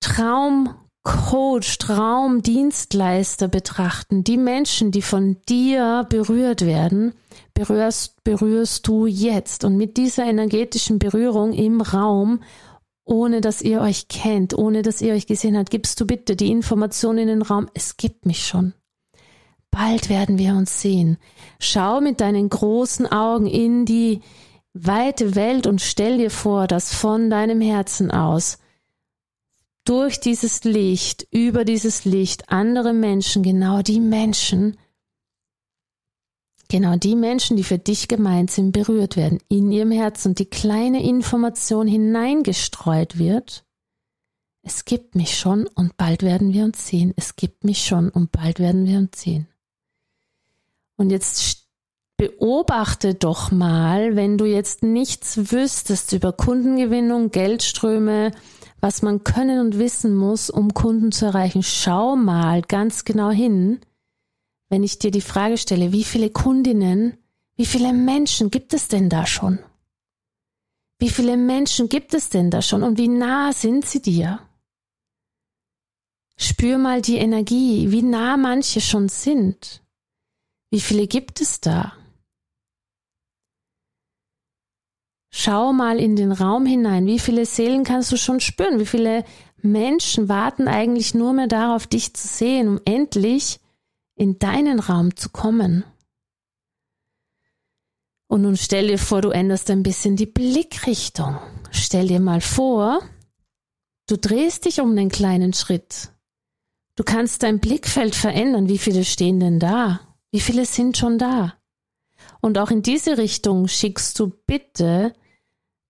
Traum 0.00 0.74
Coach, 1.06 1.78
Traumdienstleister 1.78 3.46
betrachten, 3.46 4.24
die 4.24 4.36
Menschen, 4.36 4.90
die 4.90 5.02
von 5.02 5.36
dir 5.48 6.04
berührt 6.10 6.66
werden, 6.66 7.14
berührst, 7.54 8.24
berührst 8.24 8.88
du 8.88 9.06
jetzt. 9.06 9.62
Und 9.62 9.76
mit 9.76 9.96
dieser 9.98 10.24
energetischen 10.24 10.98
Berührung 10.98 11.52
im 11.52 11.80
Raum, 11.80 12.42
ohne 13.04 13.40
dass 13.40 13.62
ihr 13.62 13.82
euch 13.82 14.08
kennt, 14.08 14.58
ohne 14.58 14.82
dass 14.82 15.00
ihr 15.00 15.14
euch 15.14 15.28
gesehen 15.28 15.56
habt, 15.56 15.70
gibst 15.70 16.00
du 16.00 16.08
bitte 16.08 16.34
die 16.34 16.50
Information 16.50 17.18
in 17.18 17.28
den 17.28 17.42
Raum, 17.42 17.68
es 17.72 17.96
gibt 17.96 18.26
mich 18.26 18.44
schon. 18.44 18.74
Bald 19.70 20.08
werden 20.08 20.38
wir 20.38 20.54
uns 20.54 20.80
sehen. 20.80 21.18
Schau 21.60 22.00
mit 22.00 22.20
deinen 22.20 22.48
großen 22.48 23.06
Augen 23.06 23.46
in 23.46 23.84
die 23.84 24.22
weite 24.72 25.36
Welt 25.36 25.68
und 25.68 25.80
stell 25.80 26.18
dir 26.18 26.32
vor, 26.32 26.66
dass 26.66 26.92
von 26.92 27.30
deinem 27.30 27.60
Herzen 27.60 28.10
aus 28.10 28.58
durch 29.86 30.20
dieses 30.20 30.64
Licht, 30.64 31.26
über 31.30 31.64
dieses 31.64 32.04
Licht 32.04 32.50
andere 32.50 32.92
Menschen, 32.92 33.42
genau 33.42 33.82
die 33.82 34.00
Menschen, 34.00 34.76
genau 36.68 36.96
die 36.96 37.16
Menschen, 37.16 37.56
die 37.56 37.64
für 37.64 37.78
dich 37.78 38.08
gemeint 38.08 38.50
sind, 38.50 38.72
berührt 38.72 39.16
werden 39.16 39.38
in 39.48 39.72
ihrem 39.72 39.90
Herzen 39.90 40.30
und 40.30 40.38
die 40.38 40.50
kleine 40.50 41.02
Information 41.02 41.86
hineingestreut 41.86 43.18
wird. 43.18 43.64
Es 44.62 44.84
gibt 44.84 45.14
mich 45.14 45.38
schon 45.38 45.68
und 45.68 45.96
bald 45.96 46.22
werden 46.22 46.52
wir 46.52 46.64
uns 46.64 46.86
sehen. 46.86 47.14
Es 47.16 47.36
gibt 47.36 47.64
mich 47.64 47.86
schon 47.86 48.10
und 48.10 48.32
bald 48.32 48.58
werden 48.58 48.86
wir 48.86 48.98
uns 48.98 49.20
sehen. 49.20 49.46
Und 50.96 51.10
jetzt 51.10 51.68
beobachte 52.16 53.14
doch 53.14 53.52
mal, 53.52 54.16
wenn 54.16 54.38
du 54.38 54.44
jetzt 54.44 54.82
nichts 54.82 55.52
wüsstest 55.52 56.12
über 56.12 56.32
Kundengewinnung, 56.32 57.30
Geldströme, 57.30 58.32
was 58.86 59.02
man 59.02 59.24
können 59.24 59.58
und 59.58 59.80
wissen 59.80 60.14
muss, 60.14 60.48
um 60.48 60.72
Kunden 60.72 61.10
zu 61.10 61.26
erreichen. 61.26 61.64
Schau 61.64 62.14
mal 62.14 62.62
ganz 62.62 63.04
genau 63.04 63.30
hin, 63.32 63.80
wenn 64.68 64.84
ich 64.84 65.00
dir 65.00 65.10
die 65.10 65.20
Frage 65.20 65.58
stelle, 65.58 65.90
wie 65.90 66.04
viele 66.04 66.30
Kundinnen, 66.30 67.18
wie 67.56 67.66
viele 67.66 67.92
Menschen 67.92 68.48
gibt 68.48 68.72
es 68.74 68.86
denn 68.86 69.08
da 69.08 69.26
schon? 69.26 69.58
Wie 71.00 71.10
viele 71.10 71.36
Menschen 71.36 71.88
gibt 71.88 72.14
es 72.14 72.28
denn 72.28 72.48
da 72.48 72.62
schon 72.62 72.84
und 72.84 72.96
wie 72.96 73.08
nah 73.08 73.52
sind 73.52 73.84
sie 73.86 74.00
dir? 74.00 74.38
Spür 76.36 76.78
mal 76.78 77.02
die 77.02 77.16
Energie, 77.16 77.90
wie 77.90 78.02
nah 78.02 78.36
manche 78.36 78.80
schon 78.80 79.08
sind. 79.08 79.82
Wie 80.70 80.80
viele 80.80 81.08
gibt 81.08 81.40
es 81.40 81.60
da? 81.60 81.95
Schau 85.38 85.74
mal 85.74 86.00
in 86.00 86.16
den 86.16 86.32
Raum 86.32 86.64
hinein. 86.64 87.04
Wie 87.04 87.18
viele 87.18 87.44
Seelen 87.44 87.84
kannst 87.84 88.10
du 88.10 88.16
schon 88.16 88.40
spüren? 88.40 88.80
Wie 88.80 88.86
viele 88.86 89.22
Menschen 89.60 90.30
warten 90.30 90.66
eigentlich 90.66 91.12
nur 91.12 91.34
mehr 91.34 91.46
darauf, 91.46 91.86
dich 91.86 92.14
zu 92.14 92.26
sehen, 92.26 92.68
um 92.68 92.80
endlich 92.86 93.60
in 94.14 94.38
deinen 94.38 94.80
Raum 94.80 95.14
zu 95.14 95.28
kommen? 95.28 95.84
Und 98.28 98.42
nun 98.42 98.56
stell 98.56 98.86
dir 98.86 98.98
vor, 98.98 99.20
du 99.20 99.28
änderst 99.28 99.68
ein 99.70 99.82
bisschen 99.82 100.16
die 100.16 100.24
Blickrichtung. 100.24 101.36
Stell 101.70 102.08
dir 102.08 102.20
mal 102.20 102.40
vor, 102.40 103.02
du 104.06 104.16
drehst 104.16 104.64
dich 104.64 104.80
um 104.80 104.92
einen 104.92 105.10
kleinen 105.10 105.52
Schritt. 105.52 106.12
Du 106.94 107.04
kannst 107.04 107.42
dein 107.42 107.60
Blickfeld 107.60 108.14
verändern. 108.14 108.70
Wie 108.70 108.78
viele 108.78 109.04
stehen 109.04 109.38
denn 109.38 109.60
da? 109.60 110.00
Wie 110.30 110.40
viele 110.40 110.64
sind 110.64 110.96
schon 110.96 111.18
da? 111.18 111.52
Und 112.40 112.56
auch 112.56 112.70
in 112.70 112.80
diese 112.80 113.18
Richtung 113.18 113.68
schickst 113.68 114.18
du 114.18 114.32
bitte 114.46 115.12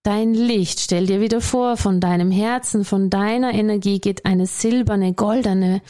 Dein 0.07 0.35
Licht, 0.35 0.79
stell 0.79 1.07
dir 1.07 1.21
wieder 1.21 1.41
vor, 1.41 1.77
von 1.77 1.99
deinem 1.99 2.31
Herzen, 2.31 2.85
von 2.85 3.11
deiner 3.11 3.53
Energie 3.53 3.99
geht 3.99 4.25
eine 4.25 4.47
silberne, 4.47 5.15
goldene 5.15 5.83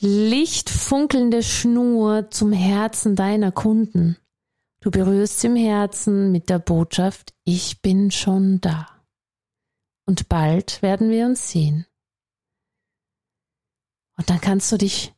lichtfunkelnde 0.00 1.40
Schnur 1.44 2.32
zum 2.32 2.50
Herzen 2.50 3.14
deiner 3.14 3.52
Kunden. 3.52 4.16
Du 4.80 4.90
berührst 4.90 5.44
im 5.44 5.54
Herzen 5.54 6.32
mit 6.32 6.50
der 6.50 6.58
Botschaft, 6.58 7.32
ich 7.44 7.80
bin 7.80 8.10
schon 8.10 8.60
da. 8.60 8.88
Und 10.04 10.28
bald 10.28 10.82
werden 10.82 11.08
wir 11.08 11.24
uns 11.24 11.48
sehen. 11.48 11.86
Und 14.18 14.30
dann 14.30 14.40
kannst 14.40 14.72
du 14.72 14.78
dich 14.78 15.14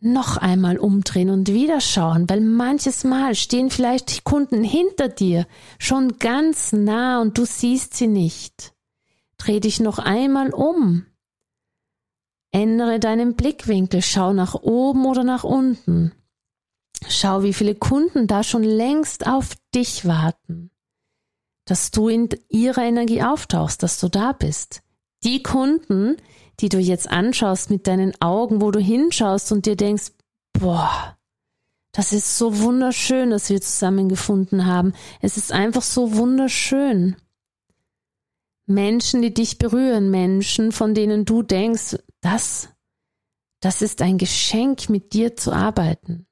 noch 0.00 0.36
einmal 0.36 0.78
umdrehen 0.78 1.30
und 1.30 1.48
wieder 1.48 1.80
schauen, 1.80 2.28
weil 2.28 2.40
manches 2.40 3.04
Mal 3.04 3.34
stehen 3.34 3.70
vielleicht 3.70 4.16
die 4.16 4.22
Kunden 4.22 4.62
hinter 4.62 5.08
dir 5.08 5.46
schon 5.78 6.18
ganz 6.18 6.72
nah 6.72 7.20
und 7.20 7.36
du 7.36 7.44
siehst 7.44 7.94
sie 7.94 8.06
nicht. 8.06 8.74
Dreh 9.38 9.60
dich 9.60 9.80
noch 9.80 9.98
einmal 9.98 10.50
um. 10.50 11.06
Ändere 12.50 12.98
deinen 12.98 13.34
Blickwinkel, 13.34 14.02
schau 14.02 14.32
nach 14.32 14.54
oben 14.54 15.04
oder 15.04 15.24
nach 15.24 15.44
unten. 15.44 16.12
Schau, 17.08 17.42
wie 17.42 17.52
viele 17.52 17.74
Kunden 17.74 18.26
da 18.26 18.42
schon 18.42 18.64
längst 18.64 19.26
auf 19.26 19.56
dich 19.74 20.06
warten, 20.06 20.70
dass 21.64 21.90
du 21.90 22.08
in 22.08 22.28
ihrer 22.48 22.82
Energie 22.82 23.22
auftauchst, 23.22 23.82
dass 23.82 24.00
du 24.00 24.08
da 24.08 24.32
bist. 24.32 24.82
Die 25.24 25.42
Kunden, 25.42 26.16
die 26.60 26.68
du 26.68 26.78
jetzt 26.78 27.08
anschaust 27.08 27.70
mit 27.70 27.86
deinen 27.86 28.20
Augen, 28.20 28.60
wo 28.60 28.70
du 28.70 28.80
hinschaust 28.80 29.52
und 29.52 29.66
dir 29.66 29.76
denkst, 29.76 30.12
boah, 30.52 31.16
das 31.92 32.12
ist 32.12 32.36
so 32.36 32.60
wunderschön, 32.60 33.30
dass 33.30 33.50
wir 33.50 33.60
zusammengefunden 33.60 34.66
haben. 34.66 34.92
Es 35.20 35.36
ist 35.36 35.52
einfach 35.52 35.82
so 35.82 36.14
wunderschön. 36.16 37.16
Menschen, 38.66 39.22
die 39.22 39.32
dich 39.32 39.58
berühren, 39.58 40.10
Menschen, 40.10 40.72
von 40.72 40.94
denen 40.94 41.24
du 41.24 41.42
denkst, 41.42 41.96
das, 42.20 42.68
das 43.60 43.80
ist 43.80 44.02
ein 44.02 44.18
Geschenk, 44.18 44.90
mit 44.90 45.12
dir 45.14 45.36
zu 45.36 45.52
arbeiten. 45.52 46.26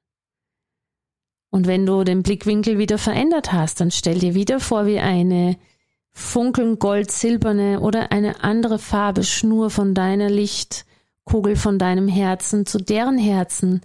Und 1.49 1.65
wenn 1.65 1.85
du 1.85 2.03
den 2.03 2.21
Blickwinkel 2.21 2.77
wieder 2.77 2.97
verändert 2.97 3.51
hast, 3.53 3.79
dann 3.79 3.89
stell 3.89 4.19
dir 4.19 4.35
wieder 4.35 4.59
vor, 4.59 4.85
wie 4.85 4.99
eine 4.99 5.57
funkeln 6.17 6.79
gold, 6.79 7.11
silberne 7.11 7.79
oder 7.79 8.11
eine 8.11 8.43
andere 8.43 8.79
Farbe 8.79 9.23
Schnur 9.23 9.69
von 9.69 9.93
deiner 9.93 10.31
Lichtkugel 10.31 11.55
von 11.55 11.77
deinem 11.77 12.07
Herzen 12.07 12.65
zu 12.65 12.79
deren 12.79 13.19
Herzen 13.19 13.81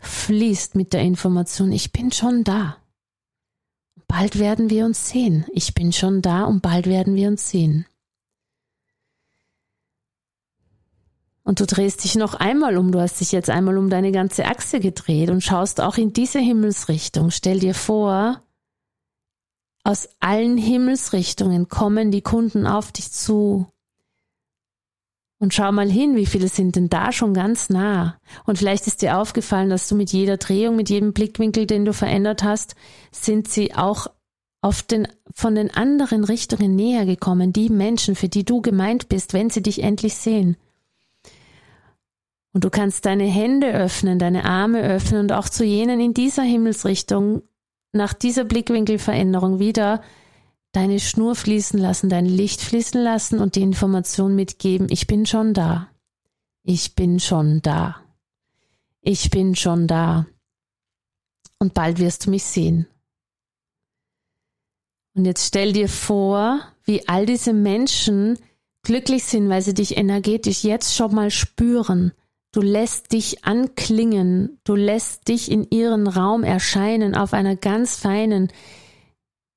fließt 0.00 0.76
mit 0.76 0.94
der 0.94 1.02
Information, 1.02 1.72
ich 1.72 1.92
bin 1.92 2.10
schon 2.10 2.42
da. 2.42 2.78
Bald 4.08 4.38
werden 4.38 4.70
wir 4.70 4.86
uns 4.86 5.10
sehen. 5.10 5.44
Ich 5.52 5.74
bin 5.74 5.92
schon 5.92 6.22
da 6.22 6.44
und 6.44 6.62
bald 6.62 6.86
werden 6.86 7.16
wir 7.16 7.28
uns 7.28 7.50
sehen. 7.50 7.84
Und 11.42 11.60
du 11.60 11.66
drehst 11.66 12.02
dich 12.02 12.14
noch 12.14 12.32
einmal 12.32 12.78
um, 12.78 12.92
du 12.92 13.00
hast 13.00 13.20
dich 13.20 13.30
jetzt 13.30 13.50
einmal 13.50 13.76
um 13.76 13.90
deine 13.90 14.10
ganze 14.10 14.46
Achse 14.46 14.80
gedreht 14.80 15.28
und 15.28 15.42
schaust 15.42 15.82
auch 15.82 15.98
in 15.98 16.14
diese 16.14 16.38
Himmelsrichtung. 16.38 17.30
Stell 17.30 17.60
dir 17.60 17.74
vor, 17.74 18.43
aus 19.84 20.08
allen 20.18 20.56
Himmelsrichtungen 20.56 21.68
kommen 21.68 22.10
die 22.10 22.22
Kunden 22.22 22.66
auf 22.66 22.90
dich 22.90 23.12
zu. 23.12 23.66
Und 25.38 25.52
schau 25.52 25.70
mal 25.72 25.90
hin, 25.90 26.16
wie 26.16 26.24
viele 26.24 26.48
sind 26.48 26.74
denn 26.74 26.88
da 26.88 27.12
schon 27.12 27.34
ganz 27.34 27.68
nah. 27.68 28.18
Und 28.46 28.56
vielleicht 28.56 28.86
ist 28.86 29.02
dir 29.02 29.18
aufgefallen, 29.18 29.68
dass 29.68 29.86
du 29.86 29.94
mit 29.94 30.10
jeder 30.10 30.38
Drehung, 30.38 30.74
mit 30.74 30.88
jedem 30.88 31.12
Blickwinkel, 31.12 31.66
den 31.66 31.84
du 31.84 31.92
verändert 31.92 32.42
hast, 32.42 32.76
sind 33.12 33.46
sie 33.48 33.74
auch 33.74 34.06
auf 34.62 34.82
den, 34.82 35.06
von 35.34 35.54
den 35.54 35.70
anderen 35.70 36.24
Richtungen 36.24 36.74
näher 36.74 37.04
gekommen, 37.04 37.52
die 37.52 37.68
Menschen, 37.68 38.14
für 38.16 38.30
die 38.30 38.46
du 38.46 38.62
gemeint 38.62 39.10
bist, 39.10 39.34
wenn 39.34 39.50
sie 39.50 39.62
dich 39.62 39.82
endlich 39.82 40.14
sehen. 40.14 40.56
Und 42.54 42.64
du 42.64 42.70
kannst 42.70 43.04
deine 43.04 43.24
Hände 43.24 43.74
öffnen, 43.74 44.18
deine 44.18 44.46
Arme 44.46 44.80
öffnen 44.80 45.20
und 45.20 45.32
auch 45.32 45.50
zu 45.50 45.64
jenen 45.64 46.00
in 46.00 46.14
dieser 46.14 46.44
Himmelsrichtung 46.44 47.42
nach 47.94 48.12
dieser 48.12 48.44
Blickwinkelveränderung 48.44 49.58
wieder 49.58 50.02
deine 50.72 50.98
Schnur 50.98 51.34
fließen 51.34 51.78
lassen, 51.78 52.08
dein 52.08 52.26
Licht 52.26 52.60
fließen 52.60 53.00
lassen 53.00 53.38
und 53.38 53.54
die 53.54 53.62
Information 53.62 54.34
mitgeben, 54.34 54.88
ich 54.90 55.06
bin 55.06 55.24
schon 55.24 55.54
da. 55.54 55.88
Ich 56.62 56.94
bin 56.94 57.20
schon 57.20 57.62
da. 57.62 57.96
Ich 59.00 59.30
bin 59.30 59.54
schon 59.54 59.86
da. 59.86 60.26
Und 61.58 61.74
bald 61.74 61.98
wirst 61.98 62.26
du 62.26 62.30
mich 62.30 62.44
sehen. 62.44 62.86
Und 65.14 65.26
jetzt 65.26 65.46
stell 65.46 65.72
dir 65.72 65.88
vor, 65.88 66.60
wie 66.84 67.08
all 67.08 67.26
diese 67.26 67.52
Menschen 67.52 68.38
glücklich 68.82 69.24
sind, 69.24 69.48
weil 69.48 69.62
sie 69.62 69.74
dich 69.74 69.96
energetisch 69.96 70.64
jetzt 70.64 70.96
schon 70.96 71.14
mal 71.14 71.30
spüren, 71.30 72.12
Du 72.54 72.62
lässt 72.62 73.10
dich 73.12 73.44
anklingen, 73.44 74.60
du 74.62 74.76
lässt 74.76 75.26
dich 75.26 75.50
in 75.50 75.66
ihren 75.70 76.06
Raum 76.06 76.44
erscheinen 76.44 77.16
auf 77.16 77.32
einer 77.32 77.56
ganz 77.56 77.96
feinen, 77.96 78.52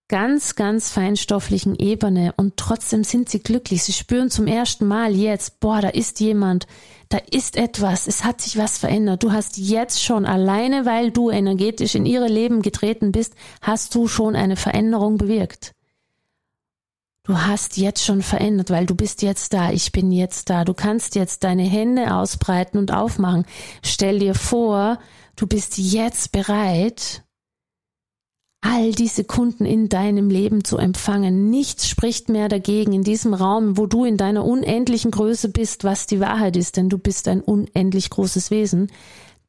ganz, 0.08 0.56
ganz 0.56 0.90
feinstofflichen 0.90 1.76
Ebene 1.76 2.34
und 2.38 2.58
trotzdem 2.58 3.04
sind 3.04 3.30
sie 3.30 3.38
glücklich. 3.38 3.84
Sie 3.84 3.94
spüren 3.94 4.32
zum 4.32 4.48
ersten 4.48 4.88
Mal 4.88 5.16
jetzt, 5.16 5.60
boah, 5.60 5.80
da 5.80 5.90
ist 5.90 6.20
jemand, 6.22 6.66
da 7.10 7.20
ist 7.30 7.56
etwas, 7.56 8.08
es 8.08 8.24
hat 8.24 8.42
sich 8.42 8.58
was 8.58 8.80
verändert. 8.80 9.22
Du 9.22 9.32
hast 9.32 9.60
jetzt 9.60 10.04
schon, 10.04 10.26
alleine 10.26 10.88
weil 10.88 11.12
du 11.12 11.30
energetisch 11.30 11.94
in 11.94 12.08
ihre 12.08 12.28
Leben 12.28 12.64
getreten 12.64 13.12
bist, 13.12 13.36
hast 13.62 13.94
du 13.94 14.08
schon 14.08 14.36
eine 14.36 14.56
Veränderung 14.56 15.20
bewirkt. 15.20 15.77
Du 17.28 17.38
hast 17.38 17.76
jetzt 17.76 18.06
schon 18.06 18.22
verändert, 18.22 18.70
weil 18.70 18.86
du 18.86 18.96
bist 18.96 19.22
jetzt 19.22 19.52
da, 19.52 19.72
ich 19.72 19.92
bin 19.92 20.14
jetzt 20.14 20.50
da. 20.50 20.64
Du 20.64 20.74
kannst 20.74 21.16
jetzt 21.16 21.44
deine 21.44 21.64
Hände 21.64 22.16
ausbreiten 22.16 22.78
und 22.78 22.94
aufmachen. 22.94 23.46
Stell 23.84 24.20
dir 24.20 24.34
vor, 24.34 24.98
du 25.36 25.46
bist 25.46 25.78
jetzt 25.78 26.32
bereit, 26.32 27.26
all 28.62 28.94
diese 28.94 29.26
Kunden 29.26 29.66
in 29.66 29.90
deinem 29.90 30.30
Leben 30.30 30.64
zu 30.64 30.78
empfangen. 30.78 31.50
Nichts 31.50 31.90
spricht 31.90 32.30
mehr 32.30 32.48
dagegen 32.48 32.94
in 32.94 33.04
diesem 33.04 33.34
Raum, 33.34 33.78
wo 33.78 33.88
du 33.88 34.06
in 34.06 34.16
deiner 34.16 34.46
unendlichen 34.46 35.12
Größe 35.12 35.50
bist, 35.50 35.84
was 35.84 36.06
die 36.06 36.22
Wahrheit 36.22 36.56
ist, 36.56 36.78
denn 36.78 36.88
du 36.88 36.98
bist 36.98 37.28
ein 37.28 37.42
unendlich 37.42 38.10
großes 38.10 38.52
Wesen. 38.52 38.90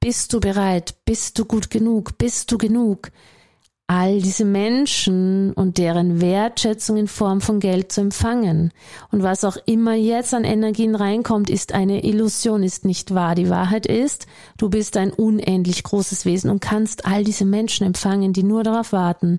Bist 0.00 0.32
du 0.32 0.40
bereit? 0.40 0.96
Bist 1.04 1.38
du 1.38 1.44
gut 1.44 1.70
genug? 1.70 2.18
Bist 2.18 2.50
du 2.50 2.58
genug? 2.58 3.12
All 3.90 4.20
diese 4.20 4.44
Menschen 4.44 5.54
und 5.54 5.78
deren 5.78 6.20
Wertschätzung 6.20 6.98
in 6.98 7.08
Form 7.08 7.40
von 7.40 7.58
Geld 7.58 7.90
zu 7.90 8.02
empfangen. 8.02 8.70
Und 9.10 9.22
was 9.22 9.44
auch 9.44 9.56
immer 9.64 9.94
jetzt 9.94 10.34
an 10.34 10.44
Energien 10.44 10.94
reinkommt, 10.94 11.48
ist 11.48 11.72
eine 11.72 12.04
Illusion, 12.04 12.62
ist 12.62 12.84
nicht 12.84 13.14
wahr. 13.14 13.34
Die 13.34 13.48
Wahrheit 13.48 13.86
ist, 13.86 14.26
du 14.58 14.68
bist 14.68 14.98
ein 14.98 15.10
unendlich 15.10 15.82
großes 15.82 16.26
Wesen 16.26 16.50
und 16.50 16.60
kannst 16.60 17.06
all 17.06 17.24
diese 17.24 17.46
Menschen 17.46 17.86
empfangen, 17.86 18.34
die 18.34 18.42
nur 18.42 18.62
darauf 18.62 18.92
warten, 18.92 19.38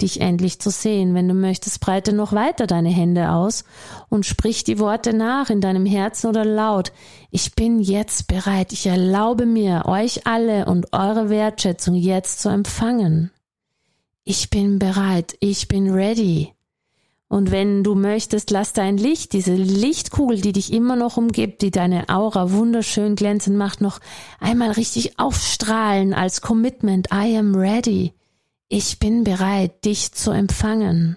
dich 0.00 0.22
endlich 0.22 0.60
zu 0.60 0.70
sehen. 0.70 1.14
Wenn 1.14 1.28
du 1.28 1.34
möchtest, 1.34 1.80
breite 1.80 2.14
noch 2.14 2.32
weiter 2.32 2.66
deine 2.66 2.88
Hände 2.88 3.32
aus 3.32 3.64
und 4.08 4.24
sprich 4.24 4.64
die 4.64 4.78
Worte 4.78 5.12
nach 5.12 5.50
in 5.50 5.60
deinem 5.60 5.84
Herzen 5.84 6.28
oder 6.28 6.46
laut. 6.46 6.90
Ich 7.30 7.54
bin 7.54 7.80
jetzt 7.80 8.28
bereit. 8.28 8.72
Ich 8.72 8.86
erlaube 8.86 9.44
mir, 9.44 9.82
euch 9.84 10.26
alle 10.26 10.64
und 10.64 10.94
eure 10.94 11.28
Wertschätzung 11.28 11.96
jetzt 11.96 12.40
zu 12.40 12.48
empfangen 12.48 13.30
ich 14.24 14.50
bin 14.50 14.78
bereit, 14.78 15.36
ich 15.40 15.68
bin 15.68 15.90
ready. 15.90 16.54
Und 17.28 17.52
wenn 17.52 17.84
du 17.84 17.94
möchtest, 17.94 18.50
lass 18.50 18.72
dein 18.72 18.96
Licht, 18.96 19.32
diese 19.32 19.54
Lichtkugel, 19.54 20.40
die 20.40 20.52
dich 20.52 20.72
immer 20.72 20.96
noch 20.96 21.16
umgibt, 21.16 21.62
die 21.62 21.70
deine 21.70 22.08
Aura 22.08 22.50
wunderschön 22.50 23.14
glänzend 23.14 23.56
macht, 23.56 23.80
noch 23.80 24.00
einmal 24.40 24.72
richtig 24.72 25.18
aufstrahlen 25.18 26.12
als 26.12 26.40
Commitment. 26.40 27.08
I 27.12 27.36
am 27.36 27.54
ready. 27.54 28.14
Ich 28.68 28.98
bin 28.98 29.22
bereit, 29.22 29.84
dich 29.84 30.12
zu 30.12 30.32
empfangen 30.32 31.16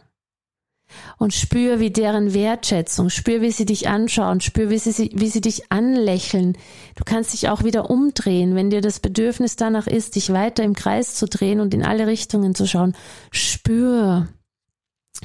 und 1.18 1.34
spür, 1.34 1.80
wie 1.80 1.92
deren 1.92 2.34
Wertschätzung, 2.34 3.10
spür, 3.10 3.42
wie 3.42 3.52
sie 3.52 3.66
dich 3.66 3.88
anschauen, 3.88 4.42
spür, 4.42 4.70
wie 4.70 4.78
sie, 4.78 5.12
wie 5.14 5.28
sie 5.28 5.42
dich 5.42 5.72
anlächeln. 5.72 6.58
Du 6.96 7.04
kannst 7.04 7.34
dich 7.34 7.50
auch 7.50 7.64
wieder 7.64 7.90
umdrehen, 7.90 8.56
wenn 8.56 8.70
dir 8.70 8.82
das 8.82 9.00
Bedürfnis 9.00 9.56
danach 9.56 9.88
ist, 9.88 10.16
dich 10.16 10.32
weiter 10.32 10.64
im 10.64 10.76
Kreis 10.76 11.16
zu 11.16 11.28
drehen 11.28 11.60
und 11.60 11.74
in 11.74 11.84
alle 11.84 12.08
Richtungen 12.08 12.56
zu 12.56 12.68
schauen. 12.68 12.96
Spür, 13.32 14.28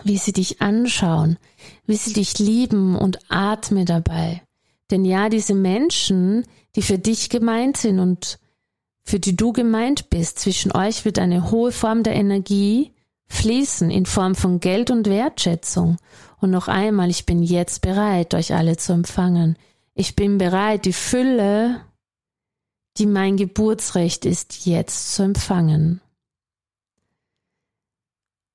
wie 0.05 0.19
sie 0.19 0.33
dich 0.33 0.61
anschauen, 0.61 1.39
wie 1.87 1.97
sie 1.97 2.13
dich 2.13 2.39
lieben 2.39 2.97
und 2.97 3.19
atme 3.29 3.85
dabei. 3.85 4.43
Denn 4.91 5.05
ja, 5.05 5.29
diese 5.29 5.55
Menschen, 5.55 6.45
die 6.77 6.83
für 6.83 6.99
dich 6.99 7.29
gemeint 7.29 7.77
sind 7.77 7.99
und 7.99 8.39
für 9.05 9.19
die 9.19 9.37
du 9.37 9.53
gemeint 9.53 10.11
bist, 10.11 10.39
zwischen 10.39 10.73
euch 10.73 11.05
wird 11.05 11.19
eine 11.19 11.51
hohe 11.51 11.73
Form 11.73 12.03
der 12.03 12.15
Energie 12.15 12.93
fließen 13.29 13.91
in 13.91 14.07
Form 14.07 14.35
von 14.35 14.61
Geld 14.61 14.91
und 14.91 15.07
Wertschätzung. 15.07 15.97
Und 16.41 16.51
noch 16.51 16.69
einmal, 16.69 17.11
ich 17.11 17.27
bin 17.27 17.43
jetzt 17.43 17.81
bereit, 17.81 18.35
euch 18.35 18.55
alle 18.55 18.77
zu 18.77 18.93
empfangen. 18.93 19.57
Ich 19.95 20.17
bin 20.17 20.39
bereit, 20.39 20.85
die 20.85 20.93
Fülle, 20.93 21.81
die 22.97 23.07
mein 23.07 23.37
Geburtsrecht 23.37 24.25
ist, 24.25 24.67
jetzt 24.67 25.15
zu 25.15 25.23
empfangen. 25.23 26.01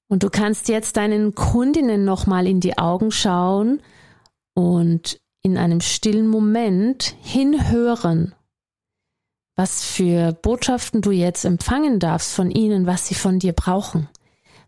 Und 0.07 0.23
du 0.23 0.29
kannst 0.29 0.67
jetzt 0.67 0.97
deinen 0.97 1.33
Kundinnen 1.33 2.05
nochmal 2.05 2.47
in 2.47 2.59
die 2.59 2.77
Augen 2.77 3.11
schauen 3.11 3.81
und 4.53 5.19
in 5.41 5.57
einem 5.57 5.81
stillen 5.81 6.27
Moment 6.27 7.15
hinhören, 7.21 8.35
was 9.55 9.83
für 9.83 10.33
Botschaften 10.33 11.01
du 11.01 11.11
jetzt 11.11 11.45
empfangen 11.45 11.99
darfst 11.99 12.33
von 12.33 12.51
ihnen, 12.51 12.85
was 12.85 13.07
sie 13.07 13.15
von 13.15 13.39
dir 13.39 13.53
brauchen. 13.53 14.07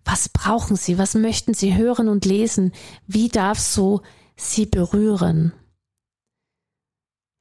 Was 0.06 0.30
brauchen 0.30 0.78
sie? 0.78 0.98
Was 1.00 1.16
möchten 1.16 1.56
sie 1.56 1.76
hören 1.76 2.08
und 2.08 2.26
lesen? 2.26 2.72
Wie 3.08 3.28
darfst 3.28 3.76
du 3.76 4.02
sie 4.38 4.68
berühren? 4.68 5.52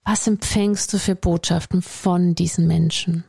Was 0.02 0.26
empfängst 0.26 0.92
du 0.92 0.98
für 0.98 1.14
Botschaften 1.14 1.82
von 1.82 2.34
diesen 2.34 2.66
Menschen? 2.66 3.24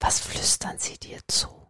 Was 0.00 0.18
flüstern 0.18 0.78
sie 0.78 0.98
dir 0.98 1.20
zu? 1.28 1.61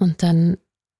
Und 0.00 0.24
dann 0.24 0.56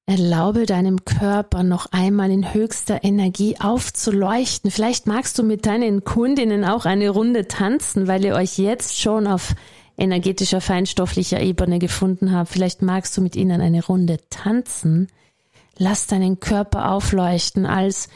erlaube 0.07 0.67
deinem 0.67 1.05
Körper 1.05 1.63
noch 1.63 1.87
einmal 1.91 2.31
in 2.31 2.53
höchster 2.53 3.03
Energie 3.03 3.57
aufzuleuchten. 3.59 4.71
Vielleicht 4.71 5.07
magst 5.07 5.39
du 5.39 5.43
mit 5.43 5.67
deinen 5.67 6.05
Kundinnen 6.05 6.65
auch 6.65 6.85
eine 6.85 7.11
Runde 7.11 7.49
tanzen, 7.49 8.07
weil 8.07 8.25
ihr 8.25 8.35
euch 8.35 8.59
jetzt 8.59 9.01
schon 9.01 9.27
auf 9.27 9.55
energetischer, 9.97 10.61
feinstofflicher 10.61 11.41
Ebene 11.41 11.79
gefunden 11.79 12.33
habt. 12.33 12.51
Vielleicht 12.51 12.83
magst 12.83 13.17
du 13.17 13.21
mit 13.21 13.37
ihnen 13.37 13.61
eine 13.61 13.85
Runde 13.85 14.19
tanzen. 14.31 15.09
Lass 15.79 16.07
deinen 16.07 16.41
Körper 16.41 16.91
aufleuchten, 16.93 17.65
als 17.65 18.09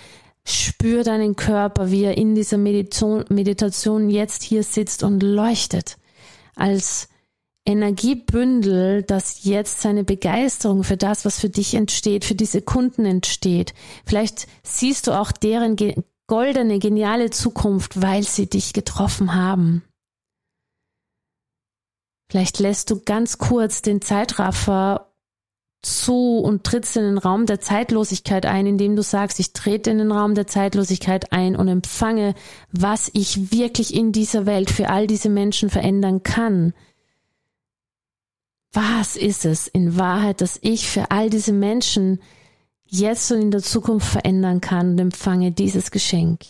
spür 0.44 1.04
deinen 1.04 1.36
Körper, 1.36 1.90
wie 1.90 2.04
er 2.04 2.18
in 2.18 2.34
dieser 2.34 2.58
Meditation, 2.58 3.24
Meditation 3.28 4.10
jetzt 4.10 4.42
hier 4.42 4.62
sitzt 4.62 5.02
und 5.02 5.22
leuchtet. 5.22 5.96
Als 6.56 7.08
Energiebündel, 7.66 9.02
das 9.02 9.44
jetzt 9.44 9.80
seine 9.80 10.04
Begeisterung 10.04 10.84
für 10.84 10.98
das, 10.98 11.24
was 11.24 11.40
für 11.40 11.48
dich 11.48 11.74
entsteht, 11.74 12.24
für 12.24 12.34
diese 12.34 12.60
Kunden 12.60 13.06
entsteht. 13.06 13.72
Vielleicht 14.04 14.46
siehst 14.62 15.06
du 15.06 15.12
auch 15.12 15.32
deren 15.32 15.76
goldene, 16.26 16.78
geniale 16.78 17.30
Zukunft, 17.30 18.00
weil 18.02 18.24
sie 18.24 18.48
dich 18.48 18.72
getroffen 18.72 19.34
haben. 19.34 19.82
Vielleicht 22.30 22.58
lässt 22.58 22.90
du 22.90 23.00
ganz 23.00 23.38
kurz 23.38 23.80
den 23.80 24.02
Zeitraffer 24.02 25.12
zu 25.82 26.38
und 26.38 26.64
trittst 26.64 26.96
in 26.96 27.04
den 27.04 27.18
Raum 27.18 27.46
der 27.46 27.60
Zeitlosigkeit 27.60 28.46
ein, 28.46 28.66
indem 28.66 28.96
du 28.96 29.02
sagst, 29.02 29.38
ich 29.38 29.52
trete 29.52 29.90
in 29.90 29.98
den 29.98 30.12
Raum 30.12 30.34
der 30.34 30.46
Zeitlosigkeit 30.46 31.32
ein 31.32 31.56
und 31.56 31.68
empfange, 31.68 32.34
was 32.72 33.10
ich 33.12 33.52
wirklich 33.52 33.94
in 33.94 34.10
dieser 34.10 34.46
Welt 34.46 34.70
für 34.70 34.88
all 34.88 35.06
diese 35.06 35.28
Menschen 35.28 35.70
verändern 35.70 36.22
kann. 36.22 36.72
Was 38.74 39.14
ist 39.14 39.44
es 39.44 39.68
in 39.68 39.96
Wahrheit, 39.98 40.40
dass 40.40 40.58
ich 40.60 40.88
für 40.88 41.12
all 41.12 41.30
diese 41.30 41.52
Menschen 41.52 42.20
jetzt 42.84 43.30
und 43.30 43.40
in 43.40 43.50
der 43.52 43.62
Zukunft 43.62 44.08
verändern 44.08 44.60
kann 44.60 44.90
und 44.90 44.98
empfange 44.98 45.52
dieses 45.52 45.92
Geschenk? 45.92 46.44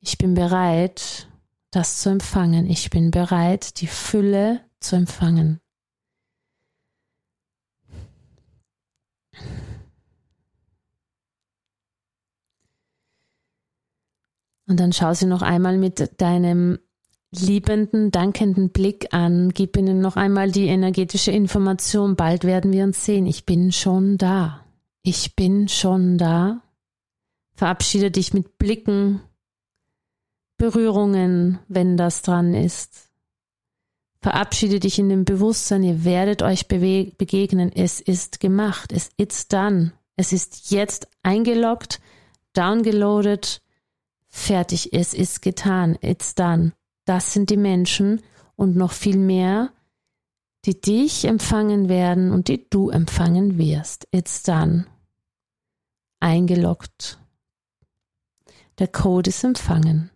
Ich 0.00 0.18
bin 0.18 0.34
bereit, 0.34 1.30
das 1.70 1.96
zu 2.00 2.10
empfangen. 2.10 2.68
Ich 2.68 2.90
bin 2.90 3.10
bereit, 3.10 3.80
die 3.80 3.86
Fülle 3.86 4.60
zu 4.80 4.96
empfangen. 4.96 5.60
Und 14.66 14.78
dann 14.78 14.92
schau 14.92 15.14
sie 15.14 15.26
noch 15.26 15.40
einmal 15.40 15.78
mit 15.78 16.20
deinem 16.20 16.80
liebenden, 17.40 18.10
dankenden 18.10 18.70
Blick 18.70 19.12
an. 19.12 19.50
Gib 19.54 19.76
ihnen 19.76 20.00
noch 20.00 20.16
einmal 20.16 20.50
die 20.50 20.66
energetische 20.66 21.30
Information. 21.30 22.16
Bald 22.16 22.44
werden 22.44 22.72
wir 22.72 22.84
uns 22.84 23.04
sehen. 23.04 23.26
Ich 23.26 23.44
bin 23.44 23.72
schon 23.72 24.18
da. 24.18 24.64
Ich 25.02 25.36
bin 25.36 25.68
schon 25.68 26.18
da. 26.18 26.62
Verabschiede 27.54 28.10
dich 28.10 28.34
mit 28.34 28.58
Blicken, 28.58 29.20
Berührungen, 30.56 31.58
wenn 31.68 31.96
das 31.96 32.22
dran 32.22 32.54
ist. 32.54 33.10
Verabschiede 34.20 34.80
dich 34.80 34.98
in 34.98 35.10
dem 35.10 35.24
Bewusstsein, 35.24 35.82
ihr 35.82 36.04
werdet 36.04 36.42
euch 36.42 36.66
begegnen. 36.66 37.70
Es 37.70 38.00
ist 38.00 38.40
gemacht. 38.40 38.92
Es 38.92 39.10
ist 39.18 39.52
done. 39.52 39.92
Es 40.16 40.32
ist 40.32 40.70
jetzt 40.70 41.08
eingeloggt, 41.22 42.00
downgeloadet, 42.54 43.60
fertig. 44.28 44.92
Es 44.92 45.12
ist 45.12 45.42
getan. 45.42 45.98
It's 46.00 46.34
done. 46.34 46.72
Das 47.04 47.32
sind 47.32 47.50
die 47.50 47.56
Menschen 47.56 48.22
und 48.56 48.76
noch 48.76 48.92
viel 48.92 49.18
mehr, 49.18 49.72
die 50.64 50.80
dich 50.80 51.26
empfangen 51.26 51.88
werden 51.88 52.32
und 52.32 52.48
die 52.48 52.68
du 52.70 52.88
empfangen 52.90 53.58
wirst. 53.58 54.08
It's 54.12 54.42
done. 54.42 54.86
Eingeloggt. 56.20 57.18
Der 58.78 58.88
Code 58.88 59.28
ist 59.28 59.44
empfangen. 59.44 60.10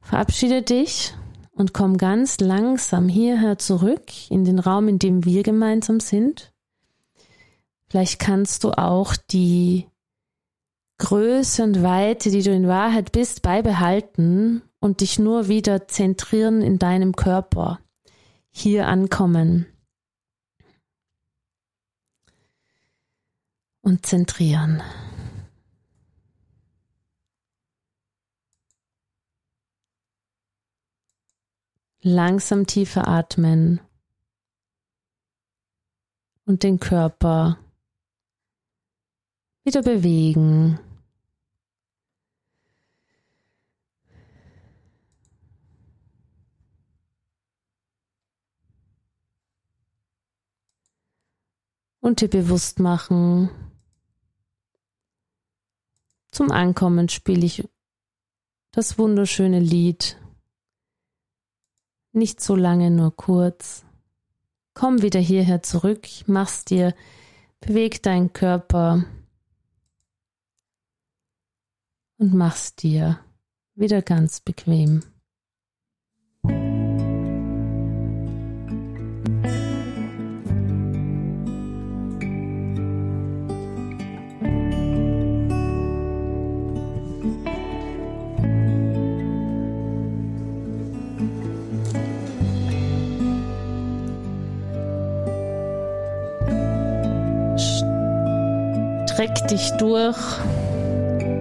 Verabschiede 0.00 0.62
dich 0.62 1.14
und 1.52 1.74
komm 1.74 1.98
ganz 1.98 2.40
langsam 2.40 3.08
hierher 3.08 3.58
zurück 3.58 4.30
in 4.30 4.44
den 4.44 4.58
Raum, 4.58 4.88
in 4.88 4.98
dem 4.98 5.24
wir 5.24 5.42
gemeinsam 5.42 6.00
sind. 6.00 6.52
Vielleicht 7.88 8.18
kannst 8.18 8.64
du 8.64 8.72
auch 8.72 9.14
die 9.30 9.86
Größe 10.98 11.62
und 11.62 11.82
Weite, 11.82 12.30
die 12.30 12.42
du 12.42 12.50
in 12.52 12.66
Wahrheit 12.66 13.12
bist, 13.12 13.42
beibehalten 13.42 14.62
und 14.80 15.00
dich 15.00 15.18
nur 15.18 15.48
wieder 15.48 15.88
zentrieren 15.88 16.62
in 16.62 16.78
deinem 16.78 17.14
Körper. 17.14 17.80
Hier 18.50 18.86
ankommen. 18.86 19.66
Und 23.82 24.06
zentrieren. 24.06 24.82
Langsam 32.00 32.66
tiefer 32.66 33.08
atmen 33.08 33.80
und 36.44 36.62
den 36.62 36.78
Körper 36.78 37.58
wieder 39.64 39.82
bewegen. 39.82 40.78
Und 52.06 52.20
dir 52.20 52.28
bewusst 52.28 52.78
machen. 52.78 53.50
Zum 56.30 56.52
Ankommen 56.52 57.08
spiele 57.08 57.44
ich 57.44 57.68
das 58.70 58.96
wunderschöne 58.96 59.58
Lied. 59.58 60.16
Nicht 62.12 62.40
so 62.40 62.54
lange, 62.54 62.92
nur 62.92 63.16
kurz. 63.16 63.84
Komm 64.72 65.02
wieder 65.02 65.18
hierher 65.18 65.64
zurück, 65.64 66.06
mach's 66.26 66.64
dir, 66.64 66.94
beweg 67.58 68.04
deinen 68.04 68.32
Körper 68.32 69.04
und 72.18 72.34
mach's 72.34 72.76
dir 72.76 73.18
wieder 73.74 74.00
ganz 74.00 74.38
bequem. 74.38 75.02
Streck 99.26 99.48
dich 99.48 99.70
durch 99.78 100.16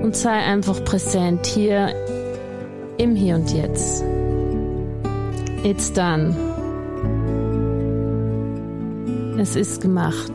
und 0.01 0.15
sei 0.15 0.31
einfach 0.31 0.83
präsent 0.83 1.45
hier 1.45 1.93
im 2.97 3.15
Hier 3.15 3.35
und 3.35 3.51
Jetzt. 3.51 4.03
It's 5.63 5.91
done. 5.93 6.35
Es 9.37 9.55
ist 9.55 9.81
gemacht. 9.81 10.31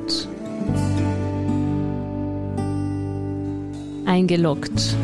Eingeloggt. 4.07 4.97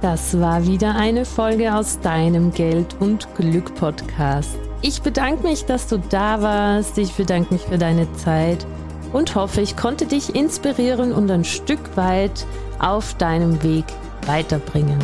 Das 0.00 0.38
war 0.38 0.66
wieder 0.66 0.94
eine 0.96 1.24
Folge 1.24 1.74
aus 1.74 2.00
deinem 2.00 2.52
Geld 2.52 2.96
und 3.00 3.26
Glück 3.36 3.74
Podcast. 3.74 4.58
Ich 4.86 5.00
bedanke 5.00 5.44
mich, 5.44 5.64
dass 5.64 5.86
du 5.86 5.96
da 5.96 6.42
warst. 6.42 6.98
Ich 6.98 7.14
bedanke 7.14 7.54
mich 7.54 7.62
für 7.62 7.78
deine 7.78 8.12
Zeit 8.16 8.66
und 9.14 9.34
hoffe, 9.34 9.62
ich 9.62 9.78
konnte 9.78 10.04
dich 10.04 10.34
inspirieren 10.34 11.10
und 11.10 11.30
ein 11.30 11.44
Stück 11.44 11.96
weit 11.96 12.44
auf 12.80 13.14
deinem 13.14 13.62
Weg 13.62 13.86
weiterbringen. 14.26 14.98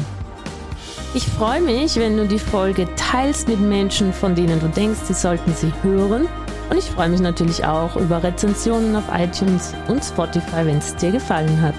Ich 1.15 1.25
freue 1.25 1.63
mich, 1.63 1.97
wenn 1.97 2.19
du 2.19 2.29
die 2.29 2.39
Folge 2.39 2.89
teilst 2.95 3.49
mit 3.49 3.59
Menschen, 3.59 4.13
von 4.13 4.35
denen 4.35 4.61
du 4.61 4.69
denkst, 4.69 5.01
sie 5.05 5.15
sollten 5.15 5.55
sie 5.55 5.73
hören. 5.83 6.29
Und 6.69 6.77
ich 6.77 6.85
freue 6.85 7.09
mich 7.09 7.21
natürlich 7.21 7.65
auch 7.65 7.97
über 7.97 8.23
Rezensionen 8.23 8.95
auf 8.95 9.05
iTunes 9.15 9.73
und 9.89 10.05
Spotify, 10.05 10.67
wenn 10.67 10.77
es 10.77 10.95
dir 10.97 11.11
gefallen 11.11 11.59
hat. 11.63 11.75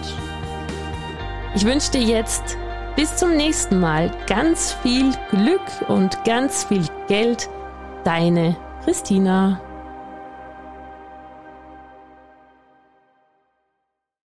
Ich 1.53 1.63
wünsche 1.65 1.91
dir 1.91 2.01
jetzt 2.01 2.57
bis 2.95 3.15
zum 3.15 3.37
nächsten 3.37 3.79
Mal 3.79 4.09
ganz 4.25 4.75
viel 4.81 5.11
Glück 5.29 5.61
und 5.87 6.17
ganz 6.25 6.63
viel 6.63 6.83
Geld. 7.07 7.47
Deine 8.03 8.55
Christina. 8.83 9.61